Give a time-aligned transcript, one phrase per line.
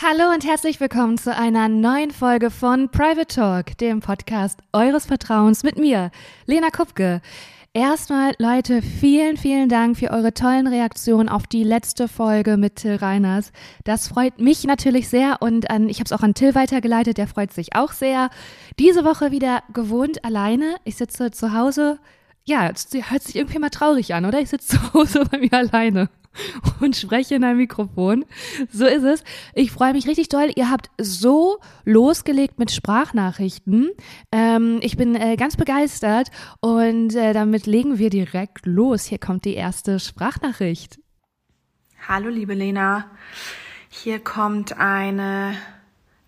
[0.00, 5.64] Hallo und herzlich willkommen zu einer neuen Folge von Private Talk, dem Podcast eures Vertrauens
[5.64, 6.12] mit mir,
[6.46, 7.20] Lena Kupke.
[7.72, 12.94] Erstmal, Leute, vielen, vielen Dank für eure tollen Reaktionen auf die letzte Folge mit Till
[12.94, 13.50] Reiners.
[13.82, 17.26] Das freut mich natürlich sehr und an, ich habe es auch an Till weitergeleitet, der
[17.26, 18.30] freut sich auch sehr.
[18.78, 20.76] Diese Woche wieder gewohnt alleine.
[20.84, 21.98] Ich sitze zu Hause.
[22.44, 24.40] Ja, hört sich irgendwie mal traurig an, oder?
[24.40, 26.08] Ich sitze zu Hause bei mir alleine.
[26.80, 28.24] und spreche in ein Mikrofon.
[28.70, 29.24] So ist es.
[29.54, 30.50] Ich freue mich richtig doll.
[30.54, 33.90] Ihr habt so losgelegt mit Sprachnachrichten.
[34.32, 36.28] Ähm, ich bin äh, ganz begeistert
[36.60, 39.04] und äh, damit legen wir direkt los.
[39.04, 40.98] Hier kommt die erste Sprachnachricht.
[42.06, 43.06] Hallo, liebe Lena.
[43.90, 45.54] Hier kommt eine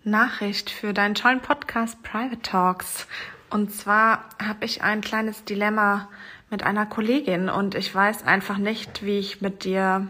[0.03, 3.07] Nachricht für deinen tollen Podcast Private Talks.
[3.49, 6.09] Und zwar habe ich ein kleines Dilemma
[6.51, 10.07] mit einer Kollegin und ich weiß einfach nicht, wie ich mit dir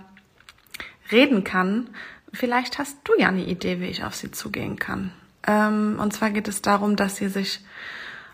[1.11, 1.89] reden kann.
[2.33, 5.11] Vielleicht hast du ja eine Idee, wie ich auf sie zugehen kann.
[5.45, 7.61] Ähm, und zwar geht es darum, dass sie sich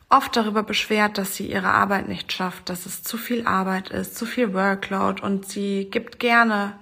[0.10, 4.18] oft darüber beschwert, dass sie ihre Arbeit nicht schafft, dass es zu viel Arbeit ist,
[4.18, 6.74] zu viel Workload und sie gibt gerne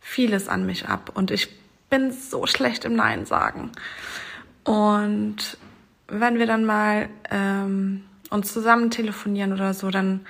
[0.00, 1.48] vieles an mich ab und ich
[1.90, 3.72] bin so schlecht im Nein sagen.
[4.64, 5.58] Und
[6.08, 10.26] wenn wir dann mal ähm, uns zusammen telefonieren oder so, dann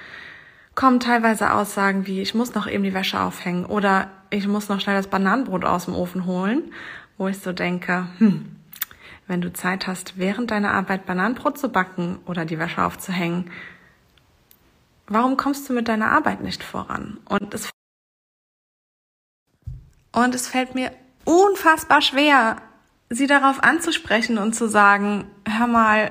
[0.75, 4.80] kommen teilweise Aussagen wie, ich muss noch eben die Wäsche aufhängen oder ich muss noch
[4.80, 6.72] schnell das Bananenbrot aus dem Ofen holen,
[7.17, 8.56] wo ich so denke, hm,
[9.27, 13.50] wenn du Zeit hast, während deiner Arbeit Bananenbrot zu backen oder die Wäsche aufzuhängen,
[15.06, 17.19] warum kommst du mit deiner Arbeit nicht voran?
[17.28, 17.70] Und es,
[20.12, 20.92] und es fällt mir
[21.25, 22.56] unfassbar schwer,
[23.11, 26.11] sie darauf anzusprechen und zu sagen, hör mal,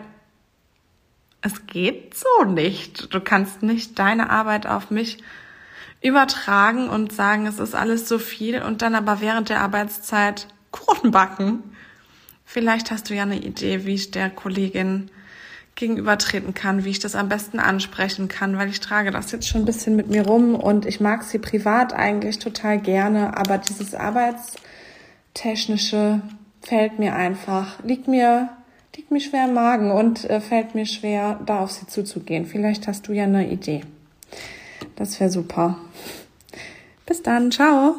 [1.44, 3.14] es geht so nicht.
[3.14, 5.22] Du kannst nicht deine Arbeit auf mich
[6.02, 11.12] übertragen und sagen, es ist alles so viel und dann aber während der Arbeitszeit Kuchen
[11.12, 11.62] backen.
[12.46, 15.12] Vielleicht hast du ja eine Idee, wie ich der Kollegin
[15.76, 19.64] gegenübertreten kann, wie ich das am besten ansprechen kann, weil ich trage das jetzt schon
[19.64, 23.96] ein bisschen mit mir rum und ich mag sie privat eigentlich total gerne, aber dieses
[23.96, 26.22] arbeitstechnische
[26.62, 28.50] fällt mir einfach, liegt mir
[28.96, 32.46] liegt mir schwer im Magen und äh, fällt mir schwer, da auf sie zuzugehen.
[32.46, 33.82] Vielleicht hast du ja eine Idee.
[34.96, 35.78] Das wäre super.
[37.06, 37.96] Bis dann, ciao.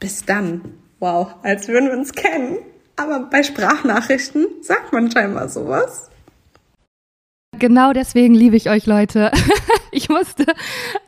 [0.00, 0.62] Bis dann.
[1.00, 2.58] Wow, als würden wir uns kennen.
[2.96, 6.10] Aber bei Sprachnachrichten sagt man scheinbar sowas.
[7.62, 9.30] Genau deswegen liebe ich euch, Leute.
[9.92, 10.46] ich musste,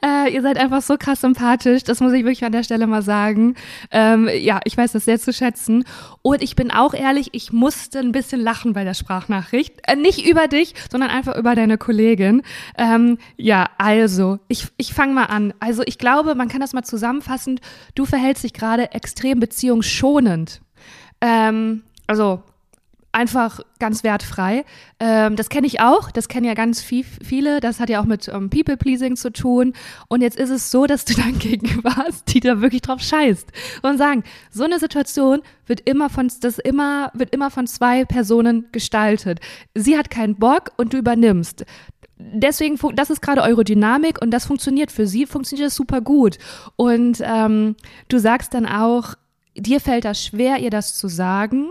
[0.06, 3.03] äh, ihr seid einfach so krass sympathisch, das muss ich wirklich an der Stelle mal
[3.03, 3.56] sagen.
[3.91, 5.84] Ähm, ja, ich weiß das sehr zu schätzen.
[6.22, 9.81] Und ich bin auch ehrlich, ich musste ein bisschen lachen bei der Sprachnachricht.
[9.82, 12.43] Äh, nicht über dich, sondern einfach über deine Kollegin.
[12.78, 15.54] Ähm, ja, also, ich, ich fange mal an.
[15.59, 17.59] Also, ich glaube, man kann das mal zusammenfassen.
[17.97, 20.60] Du verhältst dich gerade extrem beziehungsschonend.
[21.20, 22.43] Ähm, also
[23.14, 24.64] einfach ganz wertfrei.
[25.00, 28.04] Ähm, das kenne ich auch, das kennen ja ganz viel, viele, das hat ja auch
[28.04, 29.72] mit ähm, People-Pleasing zu tun.
[30.08, 33.50] Und jetzt ist es so, dass du dann gegenüber hast, die da wirklich drauf scheißt
[33.82, 38.66] und sagen, so eine Situation wird immer von, das immer, wird immer von zwei Personen
[38.72, 39.41] gestaltet.
[39.75, 41.64] Sie hat keinen Bock und du übernimmst
[42.16, 46.38] deswegen, das ist gerade eure Dynamik und das funktioniert für sie, funktioniert das super gut.
[46.76, 47.76] Und ähm,
[48.08, 49.14] du sagst dann auch,
[49.56, 51.70] dir fällt das schwer, ihr das zu sagen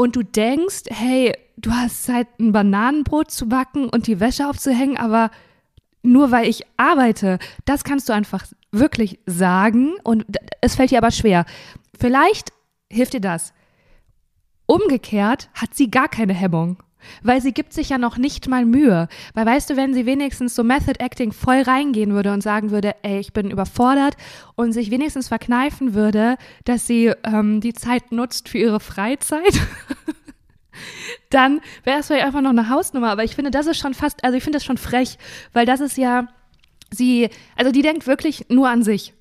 [0.00, 4.96] und du denkst, hey, du hast Zeit, ein Bananenbrot zu backen und die Wäsche aufzuhängen,
[4.96, 5.30] aber
[6.02, 10.24] nur weil ich arbeite, das kannst du einfach wirklich sagen und
[10.62, 11.44] es fällt dir aber schwer.
[11.98, 12.50] Vielleicht
[12.90, 13.52] hilft dir das.
[14.64, 16.82] Umgekehrt hat sie gar keine Hemmung.
[17.22, 19.08] Weil sie gibt sich ja noch nicht mal Mühe.
[19.34, 22.94] Weil weißt du, wenn sie wenigstens so Method Acting voll reingehen würde und sagen würde,
[23.02, 24.16] ey, ich bin überfordert
[24.56, 29.60] und sich wenigstens verkneifen würde, dass sie ähm, die Zeit nutzt für ihre Freizeit,
[31.30, 33.10] dann wäre es vielleicht einfach noch eine Hausnummer.
[33.10, 35.18] Aber ich finde, das ist schon fast, also ich finde das schon frech,
[35.52, 36.28] weil das ist ja,
[36.90, 39.14] sie, also die denkt wirklich nur an sich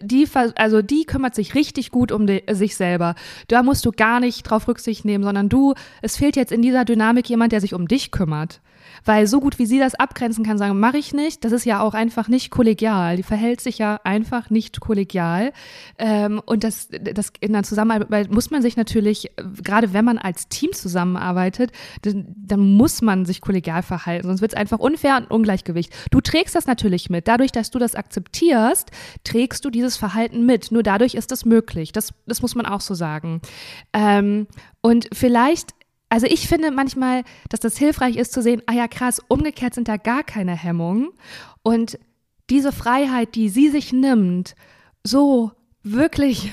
[0.00, 3.14] die, also die kümmert sich richtig gut um die, sich selber.
[3.48, 6.84] Da musst du gar nicht drauf Rücksicht nehmen, sondern du, es fehlt jetzt in dieser
[6.84, 8.60] Dynamik jemand, der sich um dich kümmert.
[9.06, 11.80] Weil so gut wie sie das abgrenzen kann, sagen, mache ich nicht, das ist ja
[11.80, 13.16] auch einfach nicht kollegial.
[13.16, 15.52] Die verhält sich ja einfach nicht kollegial.
[15.98, 19.30] Ähm, und das, das in der Zusammenarbeit muss man sich natürlich,
[19.62, 21.70] gerade wenn man als Team zusammenarbeitet,
[22.02, 25.94] dann, dann muss man sich kollegial verhalten, sonst wird es einfach unfair und Ungleichgewicht.
[26.10, 27.28] Du trägst das natürlich mit.
[27.28, 28.90] Dadurch, dass du das akzeptierst,
[29.22, 30.72] trägst du dieses Verhalten mit.
[30.72, 31.92] Nur dadurch ist das möglich.
[31.92, 33.40] Das, das muss man auch so sagen.
[33.92, 34.48] Ähm,
[34.80, 35.74] und vielleicht
[36.08, 39.88] also ich finde manchmal, dass das hilfreich ist zu sehen, ah ja krass, umgekehrt sind
[39.88, 41.08] da gar keine Hemmungen.
[41.62, 41.98] Und
[42.48, 44.54] diese Freiheit, die sie sich nimmt,
[45.02, 46.52] so wirklich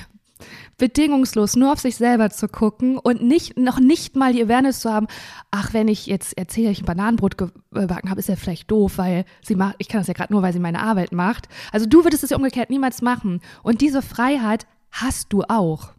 [0.76, 4.92] bedingungslos nur auf sich selber zu gucken und nicht, noch nicht mal die Awareness zu
[4.92, 5.06] haben,
[5.50, 9.24] ach, wenn ich jetzt erzähle, ich ein Bananenbrot gebacken habe, ist ja vielleicht doof, weil
[9.42, 11.48] sie macht, ich kann das ja gerade nur, weil sie meine Arbeit macht.
[11.72, 13.40] Also du würdest es ja umgekehrt niemals machen.
[13.62, 15.92] Und diese Freiheit hast du auch.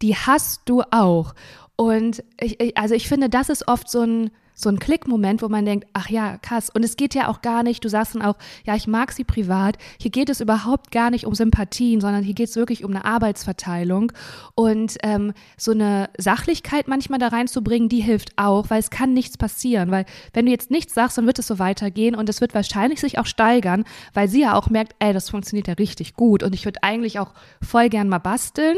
[0.00, 1.34] Die hast du auch.
[1.80, 5.64] Und ich, also ich finde, das ist oft so ein, so ein Klickmoment, wo man
[5.64, 6.70] denkt, ach ja, krass.
[6.70, 8.34] Und es geht ja auch gar nicht, du sagst dann auch,
[8.66, 9.78] ja, ich mag sie privat.
[10.00, 13.04] Hier geht es überhaupt gar nicht um Sympathien, sondern hier geht es wirklich um eine
[13.04, 14.10] Arbeitsverteilung.
[14.56, 19.38] Und ähm, so eine Sachlichkeit manchmal da reinzubringen, die hilft auch, weil es kann nichts
[19.38, 19.92] passieren.
[19.92, 22.98] Weil wenn du jetzt nichts sagst, dann wird es so weitergehen und es wird wahrscheinlich
[22.98, 23.84] sich auch steigern,
[24.14, 26.42] weil sie ja auch merkt, ey, das funktioniert ja richtig gut.
[26.42, 28.76] Und ich würde eigentlich auch voll gern mal basteln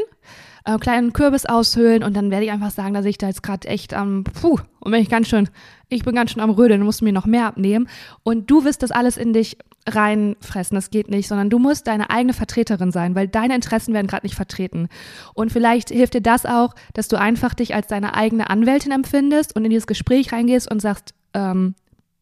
[0.65, 3.69] äh, kleinen Kürbis aushöhlen und dann werde ich einfach sagen, dass ich da jetzt gerade
[3.69, 5.49] echt am, ähm, puh, und bin ich ganz schön,
[5.89, 7.89] ich bin ganz schön am Rödeln, musst mir noch mehr abnehmen.
[8.23, 9.57] Und du wirst das alles in dich
[9.89, 14.07] reinfressen, das geht nicht, sondern du musst deine eigene Vertreterin sein, weil deine Interessen werden
[14.07, 14.89] gerade nicht vertreten.
[15.35, 19.57] Und vielleicht hilft dir das auch, dass du einfach dich als deine eigene Anwältin empfindest
[19.57, 21.75] und in dieses Gespräch reingehst und sagst, ähm,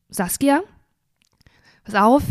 [0.08, 0.62] Saskia,
[1.88, 2.22] pass auf,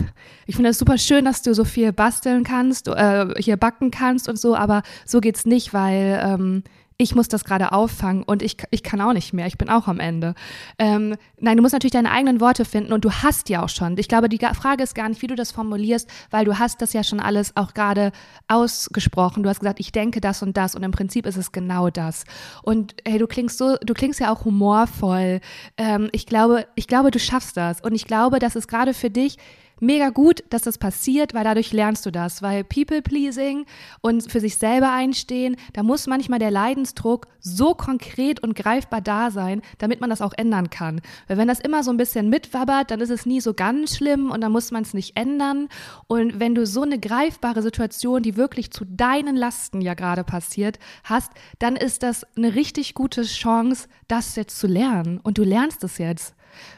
[0.45, 4.29] ich finde es super schön, dass du so viel basteln kannst, äh, hier backen kannst
[4.29, 6.63] und so, aber so geht's nicht, weil ähm,
[6.99, 9.87] ich muss das gerade auffangen und ich, ich kann auch nicht mehr, ich bin auch
[9.87, 10.33] am Ende.
[10.79, 13.95] Ähm, nein, du musst natürlich deine eigenen Worte finden und du hast ja auch schon.
[13.99, 16.93] Ich glaube, die Frage ist gar nicht, wie du das formulierst, weil du hast das
[16.93, 18.11] ja schon alles auch gerade
[18.47, 19.43] ausgesprochen.
[19.43, 22.23] Du hast gesagt, ich denke das und das und im Prinzip ist es genau das.
[22.63, 25.41] Und hey, du klingst so, du klingst ja auch humorvoll.
[25.77, 29.11] Ähm, ich glaube, ich glaube, du schaffst das und ich glaube, dass es gerade für
[29.11, 29.37] dich
[29.79, 32.41] mega gut, dass das passiert, weil dadurch lernst du das.
[32.41, 33.65] Weil People-Pleasing
[34.01, 39.31] und für sich selber einstehen, da muss manchmal der Leidensdruck so konkret und greifbar da
[39.31, 41.01] sein, damit man das auch ändern kann.
[41.27, 44.31] Weil wenn das immer so ein bisschen mitwabbert, dann ist es nie so ganz schlimm
[44.31, 45.69] und dann muss man es nicht ändern.
[46.07, 50.79] Und wenn du so eine greifbare Situation, die wirklich zu deinen Lasten ja gerade passiert,
[51.03, 55.19] hast, dann ist das eine richtig gute Chance, das jetzt zu lernen.
[55.21, 56.35] Und du lernst es jetzt.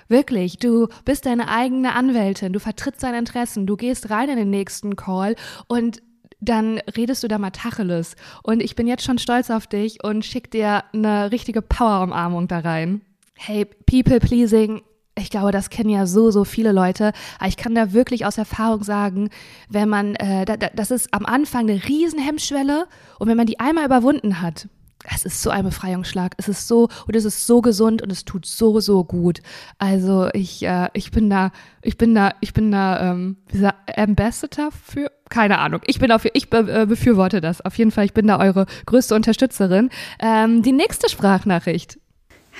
[0.07, 4.49] Wirklich, du bist deine eigene Anwältin, du vertrittst deine Interessen, du gehst rein in den
[4.49, 5.35] nächsten Call
[5.67, 6.01] und
[6.41, 8.15] dann redest du da mal Tacheles.
[8.43, 12.59] Und ich bin jetzt schon stolz auf dich und schick dir eine richtige Power-Umarmung da
[12.59, 13.01] rein.
[13.35, 14.81] Hey, People Pleasing,
[15.17, 17.11] ich glaube, das kennen ja so, so viele Leute.
[17.45, 19.29] Ich kann da wirklich aus Erfahrung sagen,
[19.69, 22.87] wenn man, äh, da, da, das ist am Anfang eine Riesenhemmschwelle
[23.19, 24.67] und wenn man die einmal überwunden hat,
[25.03, 26.33] es ist so ein Befreiungsschlag.
[26.37, 29.41] Es ist so und es ist so gesund und es tut so so gut.
[29.77, 31.51] Also ich äh, ich bin da
[31.81, 35.81] ich bin da ich bin da ähm, sagt, Ambassador für keine Ahnung.
[35.85, 38.05] Ich bin auf ich äh, befürworte das auf jeden Fall.
[38.05, 39.89] Ich bin da eure größte Unterstützerin.
[40.19, 41.99] Ähm, die nächste Sprachnachricht.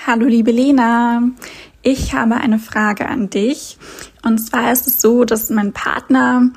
[0.06, 1.22] Hallo liebe Lena,
[1.82, 3.78] ich habe eine Frage an dich.
[4.22, 6.50] Und zwar ist es so, dass mein Partner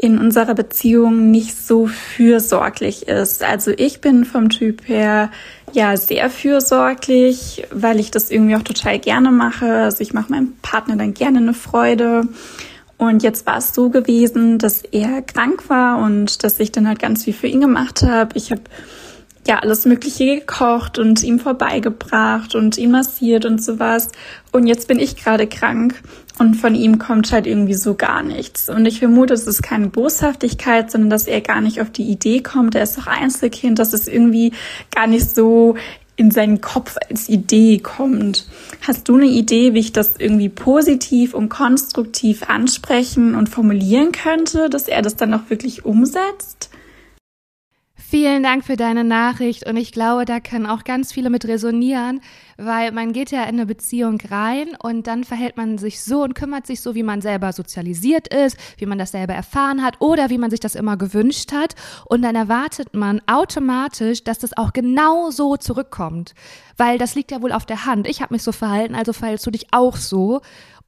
[0.00, 3.42] in unserer Beziehung nicht so fürsorglich ist.
[3.42, 5.30] Also ich bin vom Typ her
[5.72, 9.70] ja sehr fürsorglich, weil ich das irgendwie auch total gerne mache.
[9.70, 12.26] Also ich mache meinem Partner dann gerne eine Freude.
[12.96, 16.98] Und jetzt war es so gewesen, dass er krank war und dass ich dann halt
[16.98, 18.36] ganz viel für ihn gemacht habe.
[18.36, 18.62] Ich habe
[19.46, 24.08] ja alles Mögliche gekocht und ihm vorbeigebracht und ihn massiert und sowas.
[24.52, 26.02] Und jetzt bin ich gerade krank
[26.38, 28.68] und von ihm kommt halt irgendwie so gar nichts.
[28.68, 32.40] Und ich vermute, es ist keine Boshaftigkeit, sondern dass er gar nicht auf die Idee
[32.42, 32.74] kommt.
[32.74, 34.52] Er ist doch Einzelkind, dass es irgendwie
[34.94, 35.76] gar nicht so
[36.16, 38.46] in seinen Kopf als Idee kommt.
[38.86, 44.68] Hast du eine Idee, wie ich das irgendwie positiv und konstruktiv ansprechen und formulieren könnte,
[44.68, 46.69] dass er das dann auch wirklich umsetzt?
[48.10, 52.20] Vielen Dank für deine Nachricht und ich glaube, da können auch ganz viele mit resonieren,
[52.56, 56.34] weil man geht ja in eine Beziehung rein und dann verhält man sich so und
[56.34, 60.28] kümmert sich so, wie man selber sozialisiert ist, wie man das selber erfahren hat oder
[60.28, 61.76] wie man sich das immer gewünscht hat
[62.06, 66.34] und dann erwartet man automatisch, dass das auch genau so zurückkommt,
[66.76, 68.08] weil das liegt ja wohl auf der Hand.
[68.08, 70.40] Ich habe mich so verhalten, also verhältst du dich auch so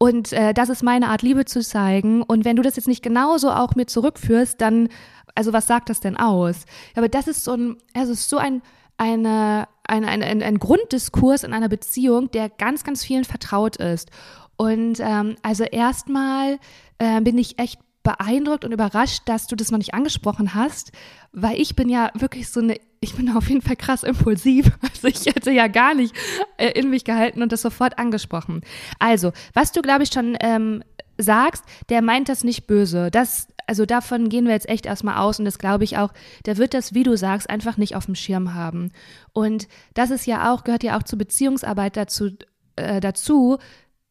[0.02, 2.22] und äh, das ist meine Art, Liebe zu zeigen.
[2.22, 4.88] Und wenn du das jetzt nicht genauso auch mir zurückführst, dann
[5.34, 6.64] also was sagt das denn aus?
[6.94, 8.62] Aber das ist so ein, also so ein,
[8.96, 14.10] eine, ein, ein, ein, ein Grunddiskurs in einer Beziehung, der ganz, ganz vielen vertraut ist.
[14.56, 16.58] Und ähm, also erstmal
[16.98, 20.92] äh, bin ich echt beeindruckt und überrascht, dass du das noch nicht angesprochen hast,
[21.32, 24.70] weil ich bin ja wirklich so eine, ich bin auf jeden Fall krass impulsiv.
[24.82, 26.14] Also ich hätte ja gar nicht
[26.58, 28.60] äh, in mich gehalten und das sofort angesprochen.
[29.00, 30.84] Also, was du, glaube ich, schon ähm,
[31.22, 33.10] sagst, der meint das nicht böse.
[33.10, 36.12] Das, also davon gehen wir jetzt echt erstmal aus und das glaube ich auch,
[36.46, 38.92] der wird das, wie du sagst, einfach nicht auf dem Schirm haben.
[39.32, 42.30] Und das ist ja auch, gehört ja auch zur Beziehungsarbeit dazu,
[42.76, 43.58] äh, dazu,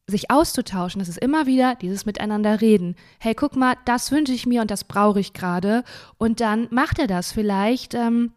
[0.08, 1.00] sich auszutauschen.
[1.00, 2.96] Das ist immer wieder dieses Miteinander reden.
[3.20, 5.84] Hey, guck mal, das wünsche ich mir und das brauche ich gerade.
[6.18, 7.94] Und dann macht er das vielleicht.
[7.94, 8.34] Ähm,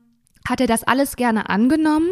[0.47, 2.11] hat er das alles gerne angenommen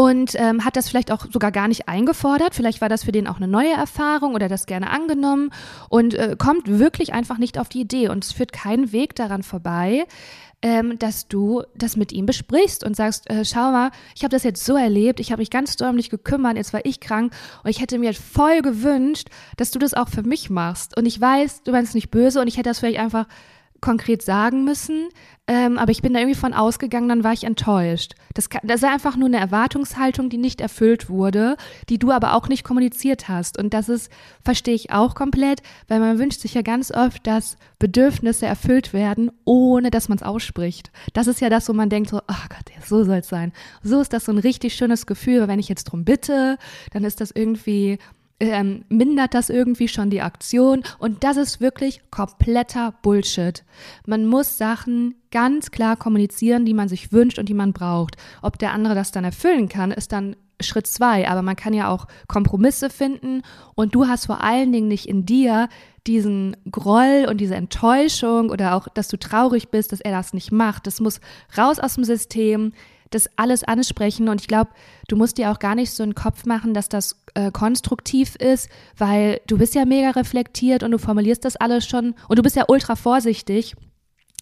[0.00, 2.54] und ähm, hat das vielleicht auch sogar gar nicht eingefordert.
[2.54, 5.50] Vielleicht war das für den auch eine neue Erfahrung oder das gerne angenommen
[5.90, 8.08] und äh, kommt wirklich einfach nicht auf die Idee.
[8.08, 10.06] Und es führt keinen Weg daran vorbei,
[10.62, 14.42] ähm, dass du das mit ihm besprichst und sagst, äh, schau mal, ich habe das
[14.42, 17.34] jetzt so erlebt, ich habe mich ganz doll um dich gekümmert, jetzt war ich krank
[17.62, 19.28] und ich hätte mir voll gewünscht,
[19.58, 20.96] dass du das auch für mich machst.
[20.96, 23.26] Und ich weiß, du meinst nicht böse und ich hätte das vielleicht einfach
[23.82, 25.08] konkret sagen müssen,
[25.50, 28.14] ähm, aber ich bin da irgendwie von ausgegangen, dann war ich enttäuscht.
[28.34, 31.56] Das, das ist einfach nur eine Erwartungshaltung, die nicht erfüllt wurde,
[31.88, 33.58] die du aber auch nicht kommuniziert hast.
[33.58, 34.12] Und das ist,
[34.44, 39.32] verstehe ich auch komplett, weil man wünscht sich ja ganz oft, dass Bedürfnisse erfüllt werden,
[39.44, 40.92] ohne dass man es ausspricht.
[41.14, 43.52] Das ist ja das, wo man denkt, so, ach Gott, so soll es sein.
[43.82, 46.58] So ist das so ein richtig schönes Gefühl, wenn ich jetzt drum bitte,
[46.92, 47.98] dann ist das irgendwie
[48.40, 53.62] ähm, mindert das irgendwie schon die Aktion und das ist wirklich kompletter Bullshit.
[54.06, 58.16] Man muss Sachen ganz klar kommunizieren, die man sich wünscht und die man braucht.
[58.42, 61.88] Ob der andere das dann erfüllen kann, ist dann Schritt zwei, aber man kann ja
[61.88, 63.42] auch Kompromisse finden
[63.74, 65.68] und du hast vor allen Dingen nicht in dir
[66.06, 70.50] diesen Groll und diese Enttäuschung oder auch, dass du traurig bist, dass er das nicht
[70.50, 70.86] macht.
[70.86, 71.20] Das muss
[71.56, 72.72] raus aus dem System
[73.10, 74.28] das alles ansprechen.
[74.28, 74.70] Und ich glaube,
[75.08, 78.68] du musst dir auch gar nicht so einen Kopf machen, dass das äh, konstruktiv ist,
[78.96, 82.56] weil du bist ja mega reflektiert und du formulierst das alles schon und du bist
[82.56, 83.74] ja ultra vorsichtig.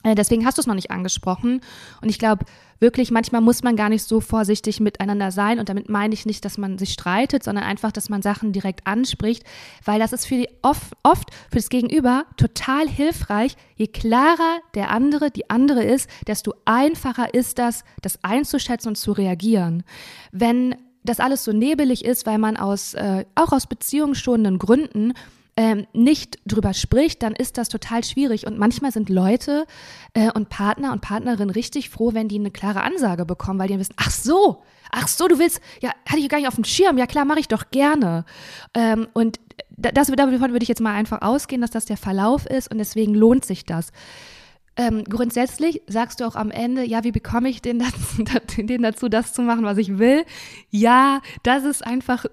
[0.05, 1.61] Äh, deswegen hast du es noch nicht angesprochen.
[2.01, 2.45] Und ich glaube,
[2.79, 5.59] wirklich, manchmal muss man gar nicht so vorsichtig miteinander sein.
[5.59, 8.87] Und damit meine ich nicht, dass man sich streitet, sondern einfach, dass man Sachen direkt
[8.87, 9.43] anspricht,
[9.85, 13.57] weil das ist für die oft, oft für das Gegenüber total hilfreich.
[13.75, 19.13] Je klarer der andere, die andere ist, desto einfacher ist das, das einzuschätzen und zu
[19.13, 19.83] reagieren.
[20.31, 20.77] Wenn
[21.09, 25.15] das alles so nebelig ist, weil man aus, äh, auch aus beziehungsschonenden Gründen
[25.57, 28.47] ähm, nicht drüber spricht, dann ist das total schwierig.
[28.47, 29.67] Und manchmal sind Leute
[30.15, 33.79] äh, und Partner und Partnerinnen richtig froh, wenn die eine klare Ansage bekommen, weil die
[33.79, 34.63] wissen, ach so,
[34.93, 37.41] ach so, du willst, ja, hatte ich gar nicht auf dem Schirm, ja klar, mache
[37.41, 38.25] ich doch gerne.
[38.73, 42.71] Ähm, und das, davon würde ich jetzt mal einfach ausgehen, dass das der Verlauf ist
[42.71, 43.91] und deswegen lohnt sich das.
[44.79, 48.23] Ähm, grundsätzlich sagst du auch am Ende, ja, wie bekomme ich den dazu,
[48.57, 50.25] den dazu, das zu machen, was ich will?
[50.71, 52.27] Ja, das ist einfach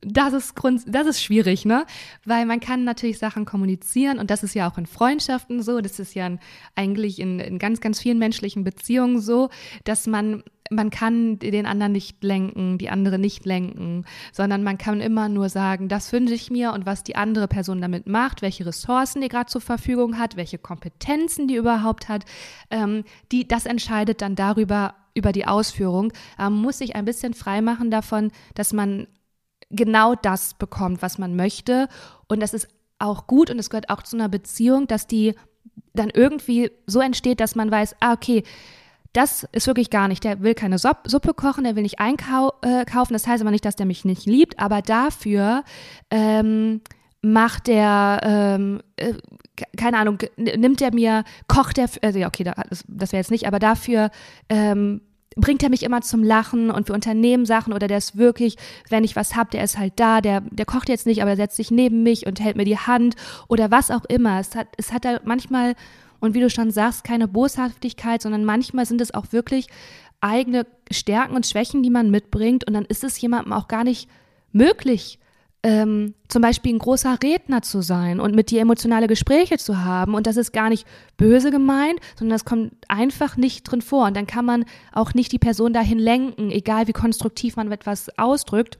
[0.00, 1.84] das ist Grund, das ist schwierig, ne?
[2.24, 5.98] Weil man kann natürlich Sachen kommunizieren und das ist ja auch in Freundschaften so, das
[5.98, 6.38] ist ja in,
[6.76, 9.50] eigentlich in, in ganz, ganz vielen menschlichen Beziehungen so,
[9.84, 15.00] dass man man kann den anderen nicht lenken, die andere nicht lenken, sondern man kann
[15.00, 18.66] immer nur sagen, das wünsche ich mir und was die andere Person damit macht, welche
[18.66, 22.24] Ressourcen die gerade zur Verfügung hat, welche Kompetenzen die überhaupt hat,
[22.70, 26.12] ähm, die, das entscheidet dann darüber, über die Ausführung.
[26.36, 29.06] Man muss sich ein bisschen freimachen davon, dass man
[29.70, 31.88] genau das bekommt, was man möchte.
[32.28, 35.34] Und das ist auch gut und es gehört auch zu einer Beziehung, dass die
[35.94, 38.44] dann irgendwie so entsteht, dass man weiß, ah, okay,
[39.12, 40.24] das ist wirklich gar nicht.
[40.24, 42.54] Der will keine Suppe kochen, der will nicht einkaufen.
[42.62, 45.64] Äh, das heißt aber nicht, dass der mich nicht liebt, aber dafür
[46.10, 46.80] ähm,
[47.22, 49.14] macht der, ähm, äh,
[49.76, 53.46] keine Ahnung, nimmt er mir, kocht er, also ja, okay, das, das wäre jetzt nicht,
[53.46, 54.10] aber dafür
[54.48, 55.00] ähm,
[55.36, 58.56] bringt er mich immer zum Lachen und wir unternehmen Sachen oder der ist wirklich,
[58.88, 61.36] wenn ich was hab, der ist halt da, der, der kocht jetzt nicht, aber er
[61.36, 63.14] setzt sich neben mich und hält mir die Hand
[63.48, 64.40] oder was auch immer.
[64.40, 65.74] Es hat, es hat da manchmal,
[66.20, 69.68] und wie du schon sagst, keine Boshaftigkeit, sondern manchmal sind es auch wirklich
[70.20, 74.08] eigene Stärken und Schwächen, die man mitbringt und dann ist es jemandem auch gar nicht
[74.52, 75.18] möglich,
[75.62, 80.14] ähm, zum Beispiel ein großer Redner zu sein und mit dir emotionale Gespräche zu haben.
[80.14, 84.06] Und das ist gar nicht böse gemeint, sondern das kommt einfach nicht drin vor.
[84.06, 88.08] Und dann kann man auch nicht die Person dahin lenken, egal wie konstruktiv man etwas
[88.18, 88.78] ausdrückt.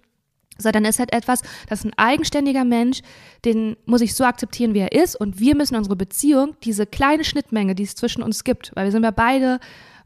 [0.58, 3.00] Sondern es ist halt etwas, das ist ein eigenständiger Mensch,
[3.44, 5.14] den muss ich so akzeptieren, wie er ist.
[5.14, 8.92] Und wir müssen unsere Beziehung, diese kleine Schnittmenge, die es zwischen uns gibt, weil wir
[8.92, 9.60] sind ja beide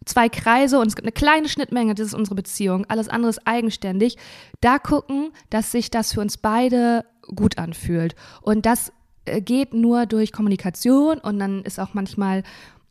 [0.05, 3.47] zwei Kreise und es gibt eine kleine Schnittmenge, das ist unsere Beziehung, alles andere ist
[3.47, 4.17] eigenständig.
[4.61, 7.05] Da gucken, dass sich das für uns beide
[7.35, 8.15] gut anfühlt.
[8.41, 8.93] Und das
[9.25, 12.43] äh, geht nur durch Kommunikation und dann ist auch manchmal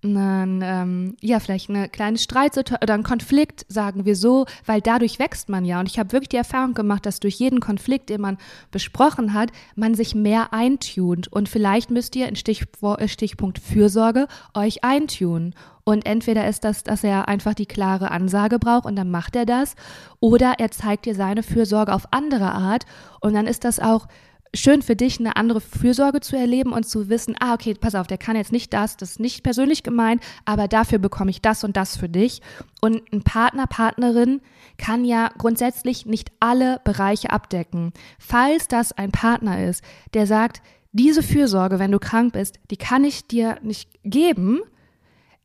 [0.03, 5.19] einen, ähm, ja, vielleicht eine kleine Streitsituation oder ein Konflikt, sagen wir so, weil dadurch
[5.19, 5.79] wächst man ja.
[5.79, 8.37] Und ich habe wirklich die Erfahrung gemacht, dass durch jeden Konflikt, den man
[8.71, 11.27] besprochen hat, man sich mehr eintunt.
[11.27, 15.53] Und vielleicht müsst ihr in Stich, äh, Stichpunkt Fürsorge euch eintun.
[15.83, 19.45] Und entweder ist das, dass er einfach die klare Ansage braucht und dann macht er
[19.45, 19.75] das,
[20.19, 22.85] oder er zeigt dir seine Fürsorge auf andere Art
[23.19, 24.07] und dann ist das auch
[24.53, 28.07] schön für dich, eine andere Fürsorge zu erleben und zu wissen, ah, okay, pass auf,
[28.07, 31.63] der kann jetzt nicht das, das ist nicht persönlich gemeint, aber dafür bekomme ich das
[31.63, 32.41] und das für dich.
[32.81, 34.41] Und ein Partner, Partnerin
[34.77, 37.93] kann ja grundsätzlich nicht alle Bereiche abdecken.
[38.19, 43.05] Falls das ein Partner ist, der sagt, diese Fürsorge, wenn du krank bist, die kann
[43.05, 44.61] ich dir nicht geben,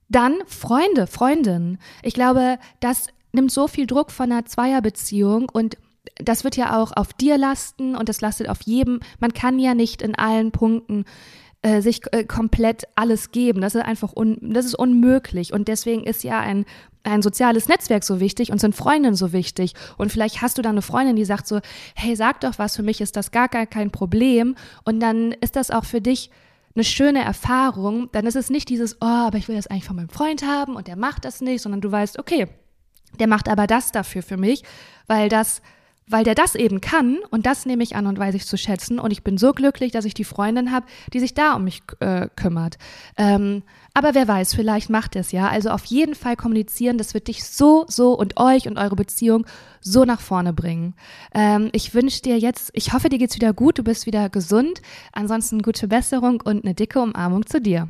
[0.09, 1.79] Dann Freunde, Freundinnen.
[2.03, 5.77] Ich glaube, das nimmt so viel Druck von einer Zweierbeziehung und
[6.17, 9.01] das wird ja auch auf dir lasten und das lastet auf jedem.
[9.21, 11.05] Man kann ja nicht in allen Punkten
[11.63, 13.61] äh, sich äh, komplett alles geben.
[13.61, 16.65] Das ist einfach un, das ist unmöglich und deswegen ist ja ein
[17.07, 19.75] ein soziales Netzwerk so wichtig und sind Freundinnen so wichtig.
[19.97, 21.61] Und vielleicht hast du da eine Freundin, die sagt so,
[21.95, 24.57] hey, sag doch was, für mich ist das gar, gar kein Problem.
[24.85, 26.31] Und dann ist das auch für dich
[26.75, 28.09] eine schöne Erfahrung.
[28.13, 30.75] Dann ist es nicht dieses, oh, aber ich will das eigentlich von meinem Freund haben
[30.77, 32.49] und der macht das nicht, sondern du weißt, okay,
[33.19, 34.63] der macht aber das dafür für mich,
[35.07, 35.63] weil das
[36.09, 38.99] weil der das eben kann und das nehme ich an und weiß ich zu schätzen
[39.01, 41.83] und ich bin so glücklich, dass ich die Freundin habe, die sich da um mich
[41.99, 42.79] äh, kümmert.
[43.17, 45.49] Ähm, aber wer weiß, vielleicht macht es ja.
[45.49, 49.47] Also auf jeden Fall kommunizieren, das wird dich so, so und euch und eure Beziehung
[49.81, 50.95] so nach vorne bringen.
[51.35, 54.83] Ähm, ich wünsche dir jetzt, ich hoffe, dir geht's wieder gut, du bist wieder gesund.
[55.13, 57.89] Ansonsten gute Besserung und eine dicke Umarmung zu dir.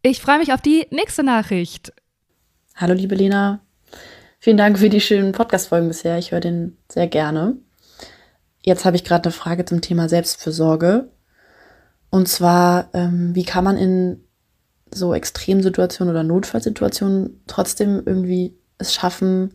[0.00, 1.92] Ich freue mich auf die nächste Nachricht.
[2.76, 3.60] Hallo liebe Lena,
[4.40, 6.16] Vielen Dank für die schönen Podcast-Folgen bisher.
[6.16, 7.56] Ich höre den sehr gerne.
[8.62, 11.10] Jetzt habe ich gerade eine Frage zum Thema Selbstfürsorge.
[12.10, 14.22] Und zwar, ähm, wie kann man in
[14.94, 19.54] so Extremsituationen oder Notfallsituationen trotzdem irgendwie es schaffen,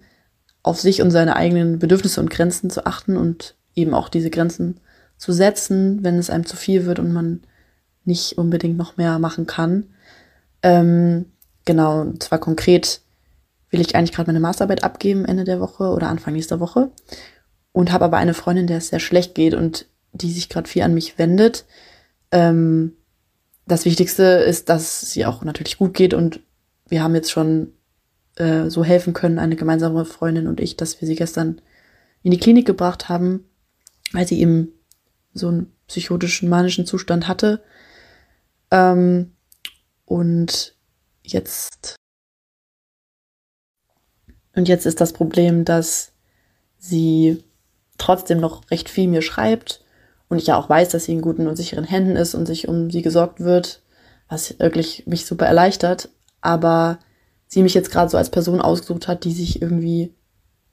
[0.63, 4.82] auf sich und seine eigenen Bedürfnisse und Grenzen zu achten und eben auch diese Grenzen
[5.18, 7.44] zu setzen, wenn es einem zu viel wird und man
[8.04, 9.86] nicht unbedingt noch mehr machen kann.
[10.62, 11.32] Ähm,
[11.63, 13.00] genau, und zwar konkret
[13.74, 16.92] will ich eigentlich gerade meine Masterarbeit abgeben Ende der Woche oder Anfang nächster Woche
[17.72, 20.84] und habe aber eine Freundin, der es sehr schlecht geht und die sich gerade viel
[20.84, 21.65] an mich wendet.
[22.32, 22.94] Ähm,
[23.65, 26.39] das Wichtigste ist, dass sie auch natürlich gut geht und
[26.88, 27.74] wir haben jetzt schon
[28.36, 31.62] äh, so helfen können, eine gemeinsame Freundin und ich, dass wir sie gestern
[32.22, 33.46] in die Klinik gebracht haben,
[34.12, 34.70] weil sie eben
[35.34, 37.63] so einen psychotischen, manischen Zustand hatte.
[38.72, 39.32] Ähm,
[40.06, 40.75] und
[41.24, 41.96] jetzt
[44.55, 46.12] und jetzt ist das Problem, dass
[46.77, 47.43] sie
[47.98, 49.83] trotzdem noch recht viel mir schreibt
[50.29, 52.68] und ich ja auch weiß, dass sie in guten und sicheren Händen ist und sich
[52.68, 53.81] um sie gesorgt wird,
[54.29, 56.09] was wirklich mich super erleichtert.
[56.42, 57.00] Aber
[57.48, 60.13] sie mich jetzt gerade so als Person ausgesucht hat, die sich irgendwie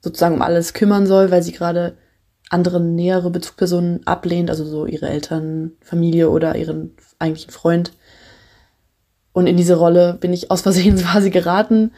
[0.01, 1.97] sozusagen um alles kümmern soll, weil sie gerade
[2.49, 7.93] andere nähere Bezugspersonen ablehnt, also so ihre Eltern, Familie oder ihren eigentlichen Freund.
[9.33, 11.93] Und in diese Rolle bin ich aus Versehen quasi geraten,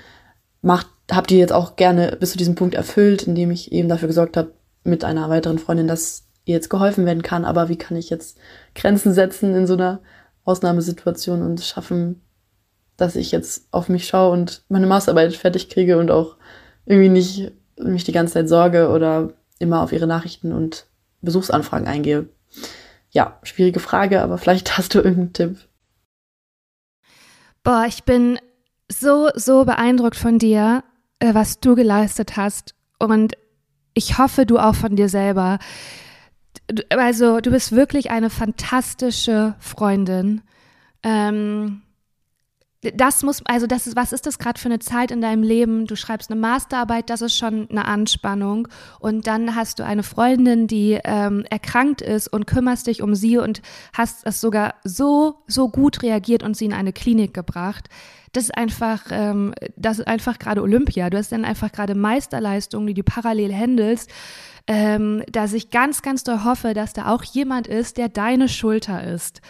[0.61, 4.09] macht habe die jetzt auch gerne bis zu diesem Punkt erfüllt, indem ich eben dafür
[4.09, 4.53] gesorgt habe,
[4.85, 7.45] mit einer weiteren Freundin, dass ihr jetzt geholfen werden kann.
[7.45, 8.39] Aber wie kann ich jetzt
[8.75, 10.01] Grenzen setzen in so einer
[10.45, 12.21] Ausnahmesituation und schaffen,
[12.97, 16.37] dass ich jetzt auf mich schaue und meine Masterarbeit fertig kriege und auch
[16.85, 20.87] irgendwie nicht mich die ganze Zeit sorge oder immer auf ihre Nachrichten und
[21.21, 22.29] Besuchsanfragen eingehe.
[23.11, 25.59] Ja, schwierige Frage, aber vielleicht hast du irgendeinen Tipp.
[27.63, 28.39] Boah, ich bin
[28.91, 30.83] so, so beeindruckt von dir,
[31.23, 32.75] was du geleistet hast.
[32.99, 33.35] Und
[33.95, 35.59] ich hoffe, du auch von dir selber.
[36.91, 40.43] Also, du bist wirklich eine fantastische Freundin.
[41.03, 41.83] Ähm,
[42.95, 45.87] das muss, also das ist, was ist das gerade für eine Zeit in deinem Leben?
[45.87, 48.67] Du schreibst eine Masterarbeit, das ist schon eine Anspannung.
[48.99, 53.39] Und dann hast du eine Freundin, die ähm, erkrankt ist und kümmerst dich um sie
[53.39, 57.89] und hast es sogar so, so gut reagiert und sie in eine Klinik gebracht
[58.33, 61.11] das ist einfach, ähm, das ist einfach gerade Olympia.
[61.11, 64.11] Du hast dann einfach gerade Meisterleistungen, die du parallel handelst,
[64.67, 69.03] ähm, dass ich ganz, ganz doll hoffe, dass da auch jemand ist, der deine Schulter
[69.05, 69.41] ist.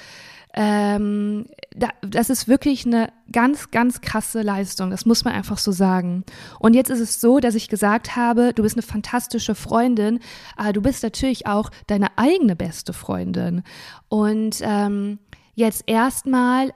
[0.54, 4.90] Ähm, da, das ist wirklich eine ganz, ganz krasse Leistung.
[4.90, 6.24] Das muss man einfach so sagen.
[6.58, 10.18] Und jetzt ist es so, dass ich gesagt habe, du bist eine fantastische Freundin,
[10.56, 13.62] aber du bist natürlich auch deine eigene beste Freundin.
[14.08, 15.20] Und ähm,
[15.54, 16.72] jetzt erstmal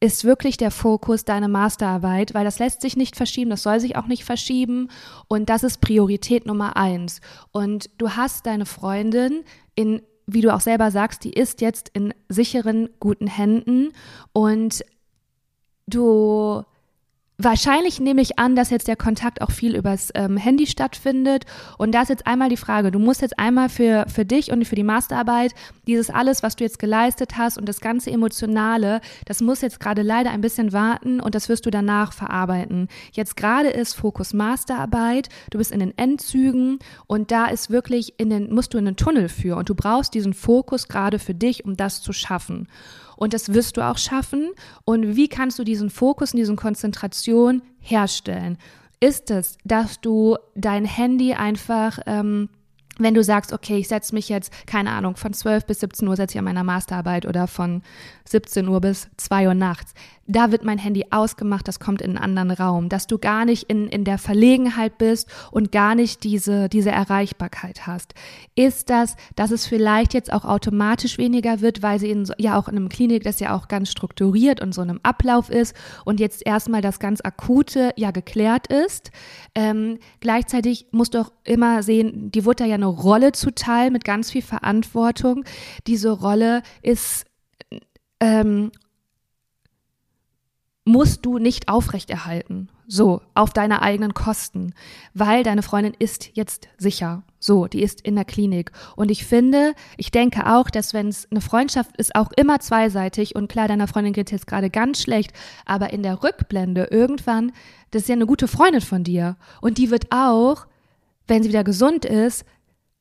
[0.00, 3.96] ist wirklich der Fokus deine Masterarbeit, weil das lässt sich nicht verschieben, das soll sich
[3.96, 4.88] auch nicht verschieben
[5.28, 7.20] und das ist Priorität Nummer eins.
[7.50, 12.12] Und du hast deine Freundin in, wie du auch selber sagst, die ist jetzt in
[12.28, 13.92] sicheren, guten Händen
[14.32, 14.84] und
[15.86, 16.62] du
[17.38, 21.44] Wahrscheinlich nehme ich an, dass jetzt der Kontakt auch viel übers ähm, Handy stattfindet.
[21.76, 24.64] Und da ist jetzt einmal die Frage, du musst jetzt einmal für, für dich und
[24.64, 25.52] für die Masterarbeit
[25.86, 30.00] dieses alles, was du jetzt geleistet hast und das ganze Emotionale, das muss jetzt gerade
[30.00, 32.88] leider ein bisschen warten und das wirst du danach verarbeiten.
[33.12, 38.30] Jetzt gerade ist Fokus Masterarbeit, du bist in den Endzügen und da ist wirklich in
[38.30, 41.66] den, musst du in den Tunnel für und du brauchst diesen Fokus gerade für dich,
[41.66, 42.66] um das zu schaffen.
[43.16, 44.50] Und das wirst du auch schaffen.
[44.84, 48.58] Und wie kannst du diesen Fokus und diese Konzentration herstellen?
[49.00, 52.48] Ist es, dass du dein Handy einfach ähm,
[52.98, 56.16] wenn du sagst, okay, ich setze mich jetzt, keine Ahnung, von 12 bis 17 Uhr
[56.16, 57.82] setze ich an meiner Masterarbeit oder von
[58.24, 59.94] 17 Uhr bis 2 Uhr nachts,
[60.28, 63.64] da wird mein Handy ausgemacht, das kommt in einen anderen Raum, dass du gar nicht
[63.64, 68.14] in, in der Verlegenheit bist und gar nicht diese, diese Erreichbarkeit hast.
[68.56, 72.68] Ist das, dass es vielleicht jetzt auch automatisch weniger wird, weil sie in, ja auch
[72.68, 76.44] in einem Klinik das ja auch ganz strukturiert und so einem Ablauf ist und jetzt
[76.44, 79.12] erstmal das ganz Akute ja geklärt ist.
[79.54, 84.30] Ähm, gleichzeitig musst du auch immer sehen, die wurde ja eine Rolle zuteil mit ganz
[84.30, 85.44] viel Verantwortung.
[85.86, 87.26] Diese Rolle ist
[88.20, 88.70] ähm,
[90.86, 92.68] musst du nicht aufrechterhalten.
[92.88, 94.72] So, auf deine eigenen Kosten,
[95.12, 97.24] weil deine Freundin ist jetzt sicher.
[97.40, 98.70] So, die ist in der Klinik.
[98.94, 103.34] Und ich finde, ich denke auch, dass wenn es eine Freundschaft ist, auch immer zweiseitig
[103.34, 105.32] und klar, deiner Freundin geht jetzt gerade ganz schlecht,
[105.64, 107.50] aber in der Rückblende irgendwann,
[107.90, 109.36] das ist ja eine gute Freundin von dir.
[109.60, 110.66] Und die wird auch,
[111.26, 112.44] wenn sie wieder gesund ist,